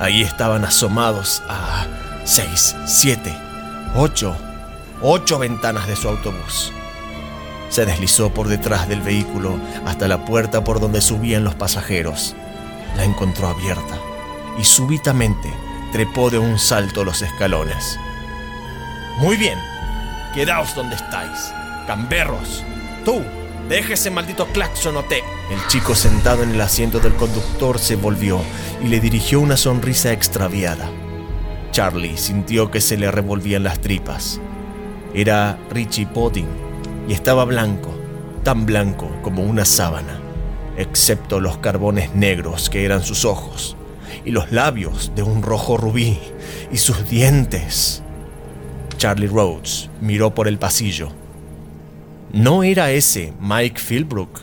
Ahí 0.00 0.22
estaban 0.22 0.64
asomados 0.64 1.42
a 1.46 1.86
seis, 2.24 2.74
siete, 2.86 3.34
ocho, 3.94 4.34
ocho 5.02 5.38
ventanas 5.38 5.86
de 5.86 5.94
su 5.94 6.08
autobús. 6.08 6.72
Se 7.68 7.84
deslizó 7.84 8.30
por 8.30 8.48
detrás 8.48 8.88
del 8.88 9.02
vehículo 9.02 9.58
hasta 9.84 10.08
la 10.08 10.24
puerta 10.24 10.64
por 10.64 10.80
donde 10.80 11.00
subían 11.00 11.44
los 11.44 11.54
pasajeros. 11.54 12.34
La 12.96 13.04
encontró 13.04 13.48
abierta 13.48 13.98
y 14.58 14.64
súbitamente 14.64 15.52
trepó 15.92 16.30
de 16.30 16.38
un 16.38 16.58
salto 16.58 17.04
los 17.04 17.22
escalones. 17.22 17.98
Muy 19.18 19.36
bien, 19.36 19.58
quedaos 20.34 20.74
donde 20.74 20.96
estáis, 20.96 21.52
camberros. 21.86 22.64
Tú, 23.04 23.22
Deje 23.68 23.94
ese 23.94 24.10
maldito 24.10 24.46
claxon 24.46 24.96
o 24.96 25.02
te... 25.02 25.18
El 25.18 25.66
chico 25.68 25.94
sentado 25.94 26.42
en 26.42 26.52
el 26.52 26.60
asiento 26.60 27.00
del 27.00 27.14
conductor 27.14 27.78
se 27.78 27.96
volvió 27.96 28.40
y 28.82 28.88
le 28.88 28.98
dirigió 28.98 29.40
una 29.40 29.58
sonrisa 29.58 30.10
extraviada. 30.10 30.88
Charlie 31.70 32.16
sintió 32.16 32.70
que 32.70 32.80
se 32.80 32.96
le 32.96 33.10
revolvían 33.10 33.64
las 33.64 33.78
tripas. 33.80 34.40
Era 35.12 35.58
Richie 35.70 36.06
Podding 36.06 36.67
y 37.08 37.12
estaba 37.12 37.44
blanco, 37.44 37.90
tan 38.44 38.66
blanco 38.66 39.10
como 39.22 39.42
una 39.42 39.64
sábana, 39.64 40.20
excepto 40.76 41.40
los 41.40 41.58
carbones 41.58 42.14
negros 42.14 42.70
que 42.70 42.84
eran 42.84 43.02
sus 43.02 43.24
ojos, 43.24 43.76
y 44.24 44.30
los 44.30 44.52
labios 44.52 45.12
de 45.16 45.22
un 45.22 45.42
rojo 45.42 45.76
rubí, 45.76 46.18
y 46.70 46.76
sus 46.76 47.08
dientes. 47.08 48.02
Charlie 48.98 49.26
Rhodes 49.26 49.90
miró 50.00 50.34
por 50.34 50.48
el 50.48 50.58
pasillo 50.58 51.12
no 52.32 52.62
era 52.62 52.90
ese 52.90 53.32
Mike 53.40 53.80
Philbrook. 53.80 54.40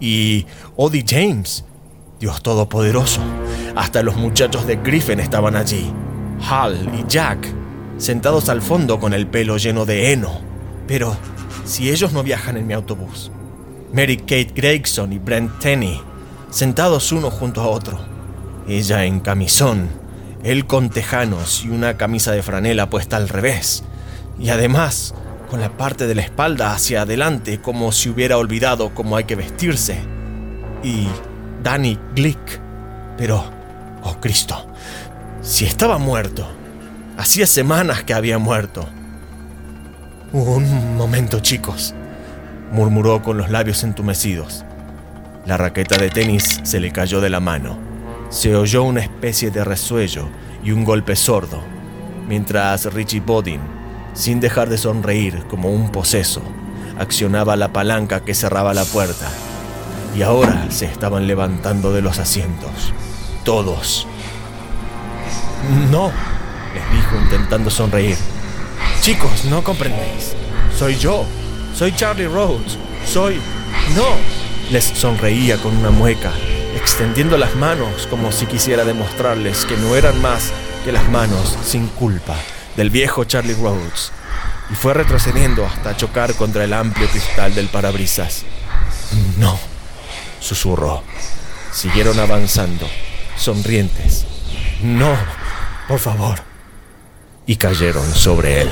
Y 0.00 0.46
Odie 0.76 1.04
James, 1.06 1.64
Dios 2.18 2.42
Todopoderoso. 2.42 3.20
Hasta 3.76 4.02
los 4.02 4.16
muchachos 4.16 4.66
de 4.66 4.76
Griffin 4.76 5.20
estaban 5.20 5.56
allí. 5.56 5.90
Hal 6.48 6.90
y 6.98 7.04
Jack. 7.06 7.54
sentados 7.98 8.48
al 8.48 8.62
fondo 8.62 8.98
con 8.98 9.12
el 9.12 9.26
pelo 9.26 9.58
lleno 9.58 9.84
de 9.84 10.12
heno. 10.12 10.40
Pero, 10.86 11.14
si 11.70 11.88
ellos 11.88 12.12
no 12.12 12.24
viajan 12.24 12.56
en 12.56 12.66
mi 12.66 12.74
autobús. 12.74 13.30
Mary 13.92 14.16
Kate 14.16 14.50
Gregson 14.52 15.12
y 15.12 15.20
Brent 15.20 15.60
Tenney, 15.60 16.00
sentados 16.50 17.12
uno 17.12 17.30
junto 17.30 17.60
a 17.60 17.68
otro. 17.68 18.00
Ella 18.66 19.04
en 19.04 19.20
camisón, 19.20 19.88
él 20.42 20.66
con 20.66 20.90
tejanos 20.90 21.64
y 21.64 21.68
una 21.68 21.96
camisa 21.96 22.32
de 22.32 22.42
franela 22.42 22.90
puesta 22.90 23.16
al 23.16 23.28
revés. 23.28 23.84
Y 24.40 24.48
además, 24.48 25.14
con 25.48 25.60
la 25.60 25.76
parte 25.76 26.08
de 26.08 26.16
la 26.16 26.22
espalda 26.22 26.72
hacia 26.72 27.02
adelante 27.02 27.60
como 27.60 27.92
si 27.92 28.08
hubiera 28.08 28.36
olvidado 28.36 28.92
cómo 28.92 29.16
hay 29.16 29.24
que 29.24 29.36
vestirse. 29.36 30.00
Y 30.82 31.06
Danny 31.62 31.96
Glick. 32.16 32.60
Pero, 33.16 33.44
oh 34.02 34.16
Cristo, 34.20 34.66
si 35.40 35.66
estaba 35.66 35.98
muerto. 35.98 36.48
Hacía 37.16 37.46
semanas 37.46 38.02
que 38.02 38.14
había 38.14 38.38
muerto. 38.38 38.88
Un 40.32 40.96
momento, 40.96 41.40
chicos, 41.40 41.92
murmuró 42.70 43.20
con 43.20 43.36
los 43.36 43.50
labios 43.50 43.82
entumecidos. 43.82 44.64
La 45.44 45.56
raqueta 45.56 45.96
de 45.96 46.08
tenis 46.08 46.60
se 46.62 46.78
le 46.78 46.92
cayó 46.92 47.20
de 47.20 47.30
la 47.30 47.40
mano. 47.40 47.76
Se 48.28 48.54
oyó 48.54 48.84
una 48.84 49.00
especie 49.00 49.50
de 49.50 49.64
resuello 49.64 50.28
y 50.62 50.70
un 50.70 50.84
golpe 50.84 51.16
sordo, 51.16 51.60
mientras 52.28 52.94
Richie 52.94 53.18
Bodin, 53.18 53.60
sin 54.14 54.38
dejar 54.38 54.68
de 54.68 54.78
sonreír 54.78 55.42
como 55.48 55.72
un 55.72 55.90
poseso, 55.90 56.42
accionaba 56.96 57.56
la 57.56 57.72
palanca 57.72 58.20
que 58.20 58.34
cerraba 58.34 58.72
la 58.72 58.84
puerta. 58.84 59.28
Y 60.14 60.22
ahora 60.22 60.70
se 60.70 60.84
estaban 60.84 61.26
levantando 61.26 61.92
de 61.92 62.02
los 62.02 62.20
asientos. 62.20 62.92
Todos. 63.44 64.06
No, 65.90 66.12
les 66.72 66.92
dijo 66.92 67.16
intentando 67.20 67.68
sonreír. 67.68 68.16
Chicos, 69.00 69.46
no 69.46 69.64
comprendéis. 69.64 70.34
Soy 70.78 70.96
yo. 70.98 71.24
Soy 71.74 71.94
Charlie 71.96 72.26
Rhodes. 72.26 72.76
Soy... 73.06 73.40
No. 73.96 74.04
Les 74.70 74.84
sonreía 74.84 75.56
con 75.56 75.74
una 75.76 75.90
mueca, 75.90 76.30
extendiendo 76.76 77.38
las 77.38 77.56
manos 77.56 78.06
como 78.08 78.30
si 78.30 78.44
quisiera 78.44 78.84
demostrarles 78.84 79.64
que 79.64 79.76
no 79.78 79.96
eran 79.96 80.20
más 80.20 80.52
que 80.84 80.92
las 80.92 81.08
manos 81.08 81.56
sin 81.64 81.86
culpa 81.88 82.36
del 82.76 82.90
viejo 82.90 83.24
Charlie 83.24 83.54
Rhodes. 83.54 84.12
Y 84.70 84.74
fue 84.74 84.92
retrocediendo 84.92 85.64
hasta 85.64 85.96
chocar 85.96 86.34
contra 86.34 86.64
el 86.64 86.74
amplio 86.74 87.08
cristal 87.08 87.54
del 87.54 87.68
parabrisas. 87.68 88.44
No, 89.38 89.58
susurró. 90.40 91.02
Siguieron 91.72 92.18
avanzando, 92.20 92.86
sonrientes. 93.36 94.26
No, 94.82 95.16
por 95.88 95.98
favor. 95.98 96.49
Y 97.50 97.56
cayeron 97.56 98.08
sobre 98.14 98.60
él. 98.60 98.68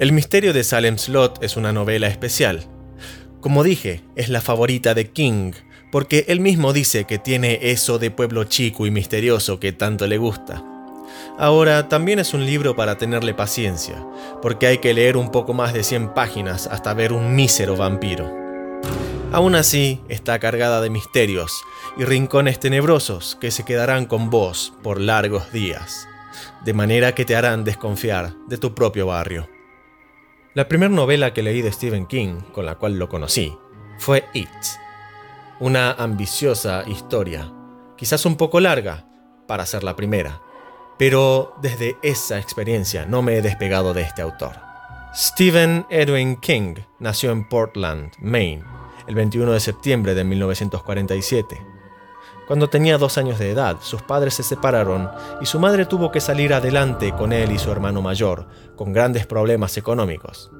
El 0.00 0.10
misterio 0.10 0.52
de 0.52 0.64
Salem 0.64 0.98
Slot 0.98 1.44
es 1.44 1.56
una 1.56 1.72
novela 1.72 2.08
especial. 2.08 2.66
Como 3.42 3.64
dije, 3.64 4.02
es 4.14 4.28
la 4.28 4.40
favorita 4.40 4.94
de 4.94 5.10
King, 5.10 5.50
porque 5.90 6.26
él 6.28 6.38
mismo 6.38 6.72
dice 6.72 7.06
que 7.06 7.18
tiene 7.18 7.58
eso 7.60 7.98
de 7.98 8.12
pueblo 8.12 8.44
chico 8.44 8.86
y 8.86 8.92
misterioso 8.92 9.58
que 9.58 9.72
tanto 9.72 10.06
le 10.06 10.16
gusta. 10.16 10.62
Ahora, 11.38 11.88
también 11.88 12.20
es 12.20 12.34
un 12.34 12.46
libro 12.46 12.76
para 12.76 12.98
tenerle 12.98 13.34
paciencia, 13.34 13.96
porque 14.40 14.68
hay 14.68 14.78
que 14.78 14.94
leer 14.94 15.16
un 15.16 15.32
poco 15.32 15.54
más 15.54 15.74
de 15.74 15.82
100 15.82 16.14
páginas 16.14 16.68
hasta 16.68 16.94
ver 16.94 17.12
un 17.12 17.34
mísero 17.34 17.76
vampiro. 17.76 18.32
Aún 19.32 19.56
así, 19.56 20.00
está 20.08 20.38
cargada 20.38 20.80
de 20.80 20.90
misterios 20.90 21.64
y 21.98 22.04
rincones 22.04 22.60
tenebrosos 22.60 23.36
que 23.40 23.50
se 23.50 23.64
quedarán 23.64 24.06
con 24.06 24.30
vos 24.30 24.72
por 24.84 25.00
largos 25.00 25.50
días, 25.50 26.06
de 26.64 26.74
manera 26.74 27.16
que 27.16 27.24
te 27.24 27.34
harán 27.34 27.64
desconfiar 27.64 28.34
de 28.46 28.56
tu 28.56 28.72
propio 28.72 29.08
barrio. 29.08 29.48
La 30.54 30.68
primera 30.68 30.92
novela 30.92 31.32
que 31.32 31.42
leí 31.42 31.62
de 31.62 31.72
Stephen 31.72 32.04
King, 32.04 32.42
con 32.52 32.66
la 32.66 32.74
cual 32.74 32.98
lo 32.98 33.08
conocí, 33.08 33.56
fue 33.96 34.26
It. 34.34 34.50
Una 35.60 35.92
ambiciosa 35.92 36.84
historia, 36.86 37.50
quizás 37.96 38.26
un 38.26 38.36
poco 38.36 38.60
larga 38.60 39.06
para 39.48 39.64
ser 39.64 39.82
la 39.82 39.96
primera, 39.96 40.42
pero 40.98 41.54
desde 41.62 41.96
esa 42.02 42.38
experiencia 42.38 43.06
no 43.06 43.22
me 43.22 43.36
he 43.36 43.40
despegado 43.40 43.94
de 43.94 44.02
este 44.02 44.20
autor. 44.20 44.56
Stephen 45.14 45.86
Edwin 45.88 46.36
King 46.36 46.74
nació 46.98 47.30
en 47.30 47.48
Portland, 47.48 48.12
Maine, 48.18 48.62
el 49.06 49.14
21 49.14 49.52
de 49.52 49.60
septiembre 49.60 50.14
de 50.14 50.24
1947. 50.24 51.71
Cuando 52.48 52.68
tenía 52.68 52.98
dos 52.98 53.18
años 53.18 53.38
de 53.38 53.50
edad, 53.50 53.76
sus 53.80 54.02
padres 54.02 54.34
se 54.34 54.42
separaron 54.42 55.08
y 55.40 55.46
su 55.46 55.60
madre 55.60 55.86
tuvo 55.86 56.10
que 56.10 56.20
salir 56.20 56.52
adelante 56.52 57.12
con 57.12 57.32
él 57.32 57.52
y 57.52 57.58
su 57.58 57.70
hermano 57.70 58.02
mayor, 58.02 58.48
con 58.76 58.92
grandes 58.92 59.26
problemas 59.26 59.76
económicos. 59.76 60.50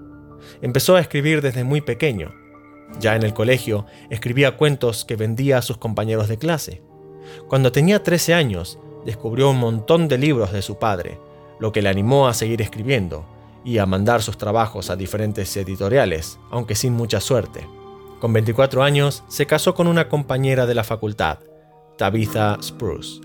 Empezó 0.61 0.97
a 0.97 1.01
escribir 1.01 1.42
desde 1.42 1.64
muy 1.64 1.81
pequeño. 1.81 2.33
Ya 3.01 3.16
en 3.16 3.25
el 3.25 3.35
colegio, 3.35 3.87
escribía 4.11 4.57
cuentos 4.57 5.05
que 5.05 5.16
vendía 5.16 5.59
a 5.59 5.62
sus 5.62 5.79
compañeros 5.79 6.29
de 6.29 6.38
clase. 6.38 6.83
Cuando 7.49 7.73
tenía 7.73 8.03
13 8.03 8.35
años, 8.35 8.79
descubrió 9.05 9.51
un 9.51 9.59
montón 9.59 10.07
de 10.07 10.18
libros 10.18 10.53
de 10.53 10.62
su 10.62 10.79
padre, 10.79 11.18
lo 11.59 11.73
que 11.73 11.83
le 11.83 11.88
animó 11.88 12.29
a 12.29 12.35
seguir 12.35 12.62
escribiendo 12.62 13.25
y 13.64 13.79
a 13.79 13.87
mandar 13.87 14.23
sus 14.23 14.38
trabajos 14.38 14.90
a 14.90 14.97
diferentes 14.97 15.57
editoriales, 15.57 16.38
aunque 16.51 16.75
sin 16.75 16.92
mucha 16.92 17.21
suerte. 17.21 17.66
Con 18.21 18.33
24 18.33 18.83
años, 18.83 19.25
se 19.29 19.47
casó 19.47 19.75
con 19.75 19.88
una 19.88 20.09
compañera 20.09 20.66
de 20.66 20.75
la 20.75 20.85
facultad, 20.85 21.38
Tabitha 22.03 22.59
Spruce, 22.61 23.21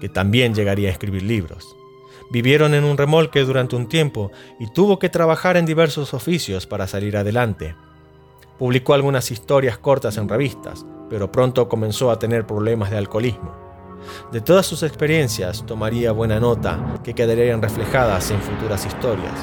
que 0.00 0.08
también 0.08 0.54
llegaría 0.54 0.88
a 0.88 0.92
escribir 0.92 1.24
libros. 1.24 1.74
Vivieron 2.30 2.72
en 2.72 2.84
un 2.84 2.96
remolque 2.96 3.40
durante 3.40 3.74
un 3.74 3.88
tiempo 3.88 4.30
y 4.60 4.72
tuvo 4.72 5.00
que 5.00 5.08
trabajar 5.08 5.56
en 5.56 5.66
diversos 5.66 6.14
oficios 6.14 6.64
para 6.64 6.86
salir 6.86 7.16
adelante. 7.16 7.74
Publicó 8.56 8.94
algunas 8.94 9.32
historias 9.32 9.78
cortas 9.78 10.16
en 10.16 10.28
revistas, 10.28 10.86
pero 11.10 11.32
pronto 11.32 11.68
comenzó 11.68 12.12
a 12.12 12.20
tener 12.20 12.46
problemas 12.46 12.92
de 12.92 12.98
alcoholismo. 12.98 13.52
De 14.30 14.40
todas 14.40 14.64
sus 14.64 14.84
experiencias 14.84 15.66
tomaría 15.66 16.12
buena 16.12 16.38
nota 16.38 17.00
que 17.02 17.14
quedarían 17.14 17.62
reflejadas 17.62 18.30
en 18.30 18.40
futuras 18.40 18.86
historias. 18.86 19.34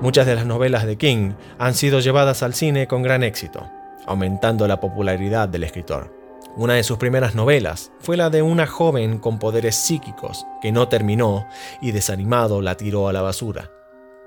Muchas 0.00 0.26
de 0.26 0.36
las 0.36 0.46
novelas 0.46 0.86
de 0.86 0.96
King 0.96 1.32
han 1.58 1.74
sido 1.74 1.98
llevadas 1.98 2.44
al 2.44 2.54
cine 2.54 2.86
con 2.86 3.02
gran 3.02 3.24
éxito, 3.24 3.68
aumentando 4.06 4.68
la 4.68 4.78
popularidad 4.78 5.48
del 5.48 5.64
escritor. 5.64 6.19
Una 6.56 6.74
de 6.74 6.82
sus 6.82 6.98
primeras 6.98 7.34
novelas 7.34 7.92
fue 8.00 8.16
la 8.16 8.28
de 8.28 8.42
una 8.42 8.66
joven 8.66 9.18
con 9.18 9.38
poderes 9.38 9.76
psíquicos 9.76 10.44
que 10.60 10.72
no 10.72 10.88
terminó 10.88 11.46
y 11.80 11.92
desanimado 11.92 12.60
la 12.60 12.76
tiró 12.76 13.08
a 13.08 13.12
la 13.12 13.22
basura. 13.22 13.70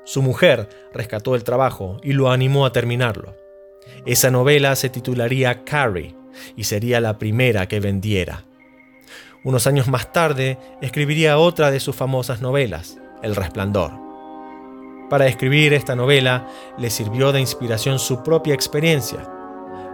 Su 0.05 0.21
mujer 0.21 0.69
rescató 0.93 1.35
el 1.35 1.43
trabajo 1.43 1.97
y 2.01 2.13
lo 2.13 2.31
animó 2.31 2.65
a 2.65 2.71
terminarlo. 2.71 3.35
Esa 4.05 4.31
novela 4.31 4.75
se 4.75 4.89
titularía 4.89 5.63
Carrie 5.65 6.15
y 6.55 6.63
sería 6.63 7.01
la 7.01 7.17
primera 7.17 7.67
que 7.67 7.79
vendiera. 7.79 8.45
Unos 9.43 9.67
años 9.67 9.89
más 9.89 10.13
tarde 10.13 10.57
escribiría 10.81 11.37
otra 11.37 11.71
de 11.71 11.81
sus 11.81 11.95
famosas 11.95 12.41
novelas, 12.41 12.97
El 13.21 13.35
Resplandor. 13.35 13.91
Para 15.09 15.27
escribir 15.27 15.73
esta 15.73 15.95
novela 15.95 16.47
le 16.77 16.89
sirvió 16.89 17.33
de 17.33 17.41
inspiración 17.41 17.99
su 17.99 18.23
propia 18.23 18.53
experiencia, 18.53 19.29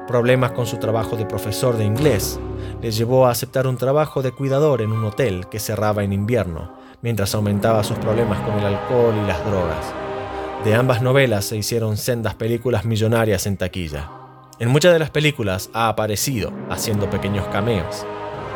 Problemas 0.09 0.53
con 0.53 0.65
su 0.65 0.77
trabajo 0.77 1.15
de 1.17 1.27
profesor 1.27 1.77
de 1.77 1.85
inglés 1.85 2.39
le 2.81 2.89
llevó 2.89 3.27
a 3.27 3.29
aceptar 3.29 3.67
un 3.67 3.77
trabajo 3.77 4.23
de 4.23 4.31
cuidador 4.31 4.81
en 4.81 4.91
un 4.91 5.05
hotel 5.05 5.45
que 5.51 5.59
cerraba 5.59 6.03
en 6.03 6.13
invierno, 6.13 6.73
mientras 7.03 7.35
aumentaba 7.35 7.83
sus 7.83 7.99
problemas 7.99 8.39
con 8.41 8.57
el 8.57 8.65
alcohol 8.65 9.13
y 9.23 9.27
las 9.27 9.45
drogas. 9.45 9.93
De 10.65 10.73
ambas 10.73 11.03
novelas 11.03 11.45
se 11.45 11.57
hicieron 11.57 11.95
sendas 11.95 12.33
películas 12.33 12.85
millonarias 12.85 13.45
en 13.45 13.57
taquilla. 13.57 14.09
En 14.57 14.69
muchas 14.69 14.93
de 14.93 14.99
las 14.99 15.11
películas 15.11 15.69
ha 15.73 15.89
aparecido 15.89 16.51
haciendo 16.71 17.07
pequeños 17.11 17.45
cameos. 17.49 18.03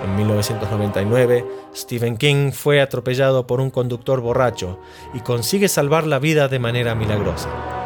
En 0.03 0.15
1999, 0.15 1.45
Stephen 1.75 2.17
King 2.17 2.51
fue 2.51 2.81
atropellado 2.81 3.45
por 3.45 3.61
un 3.61 3.69
conductor 3.69 4.21
borracho 4.21 4.79
y 5.13 5.19
consigue 5.19 5.67
salvar 5.67 6.07
la 6.07 6.17
vida 6.17 6.47
de 6.47 6.57
manera 6.57 6.95
milagrosa. 6.95 7.82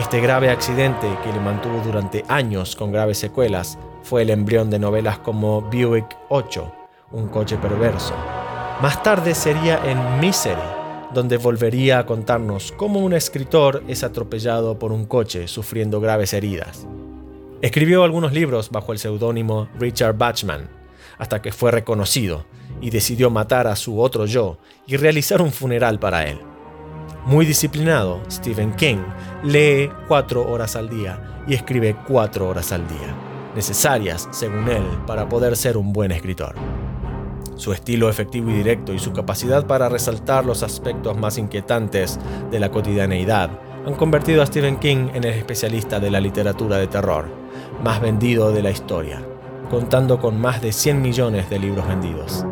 Este 0.00 0.18
grave 0.22 0.48
accidente, 0.48 1.06
que 1.22 1.30
le 1.30 1.40
mantuvo 1.40 1.78
durante 1.84 2.24
años 2.26 2.74
con 2.74 2.90
graves 2.90 3.18
secuelas, 3.18 3.78
fue 4.02 4.22
el 4.22 4.30
embrión 4.30 4.70
de 4.70 4.78
novelas 4.78 5.18
como 5.18 5.60
Buick 5.60 6.16
8, 6.30 6.72
Un 7.12 7.28
coche 7.28 7.58
perverso. 7.58 8.14
Más 8.80 9.02
tarde 9.02 9.34
sería 9.34 9.78
en 9.84 10.18
Misery, 10.18 10.56
donde 11.12 11.36
volvería 11.36 11.98
a 11.98 12.06
contarnos 12.06 12.72
cómo 12.72 13.00
un 13.00 13.12
escritor 13.12 13.84
es 13.88 14.02
atropellado 14.02 14.78
por 14.78 14.90
un 14.90 15.04
coche 15.04 15.46
sufriendo 15.46 16.00
graves 16.00 16.32
heridas. 16.32 16.86
Escribió 17.60 18.02
algunos 18.02 18.32
libros 18.32 18.70
bajo 18.70 18.92
el 18.92 18.98
seudónimo 18.98 19.68
Richard 19.78 20.16
Bachman, 20.16 20.70
hasta 21.18 21.42
que 21.42 21.52
fue 21.52 21.72
reconocido 21.72 22.46
y 22.80 22.88
decidió 22.88 23.28
matar 23.28 23.66
a 23.66 23.76
su 23.76 24.00
otro 24.00 24.24
yo 24.24 24.56
y 24.86 24.96
realizar 24.96 25.42
un 25.42 25.52
funeral 25.52 25.98
para 25.98 26.26
él. 26.26 26.40
Muy 27.26 27.44
disciplinado, 27.44 28.20
Stephen 28.30 28.72
King 28.72 28.98
lee 29.44 29.90
cuatro 30.08 30.50
horas 30.50 30.74
al 30.74 30.88
día 30.88 31.42
y 31.46 31.54
escribe 31.54 31.94
cuatro 32.08 32.48
horas 32.48 32.72
al 32.72 32.88
día, 32.88 33.14
necesarias, 33.54 34.28
según 34.30 34.68
él, 34.68 34.82
para 35.06 35.28
poder 35.28 35.56
ser 35.56 35.76
un 35.76 35.92
buen 35.92 36.12
escritor. 36.12 36.54
Su 37.56 37.72
estilo 37.74 38.08
efectivo 38.08 38.50
y 38.50 38.54
directo 38.54 38.94
y 38.94 38.98
su 38.98 39.12
capacidad 39.12 39.66
para 39.66 39.90
resaltar 39.90 40.46
los 40.46 40.62
aspectos 40.62 41.16
más 41.18 41.36
inquietantes 41.36 42.18
de 42.50 42.58
la 42.58 42.70
cotidianeidad 42.70 43.50
han 43.86 43.94
convertido 43.94 44.42
a 44.42 44.46
Stephen 44.46 44.78
King 44.78 45.08
en 45.12 45.24
el 45.24 45.34
especialista 45.34 46.00
de 46.00 46.10
la 46.10 46.20
literatura 46.20 46.78
de 46.78 46.86
terror 46.86 47.40
más 47.82 48.00
vendido 48.00 48.52
de 48.52 48.62
la 48.62 48.70
historia, 48.70 49.22
contando 49.70 50.18
con 50.20 50.40
más 50.40 50.60
de 50.62 50.72
100 50.72 51.00
millones 51.00 51.48
de 51.50 51.58
libros 51.58 51.86
vendidos. 51.86 52.44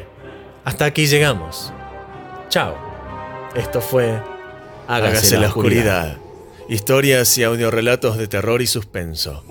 Hasta 0.64 0.86
aquí 0.86 1.06
llegamos. 1.06 1.72
Chao. 2.48 2.74
Esto 3.54 3.80
fue 3.80 4.20
Hágase, 4.88 5.38
la, 5.38 5.46
oscuridad. 5.48 6.16
Historias 6.68 7.38
y 7.38 7.44
audiorelatos 7.44 8.18
de 8.18 8.26
terror 8.26 8.60
y 8.62 8.66
suspenso. 8.66 9.44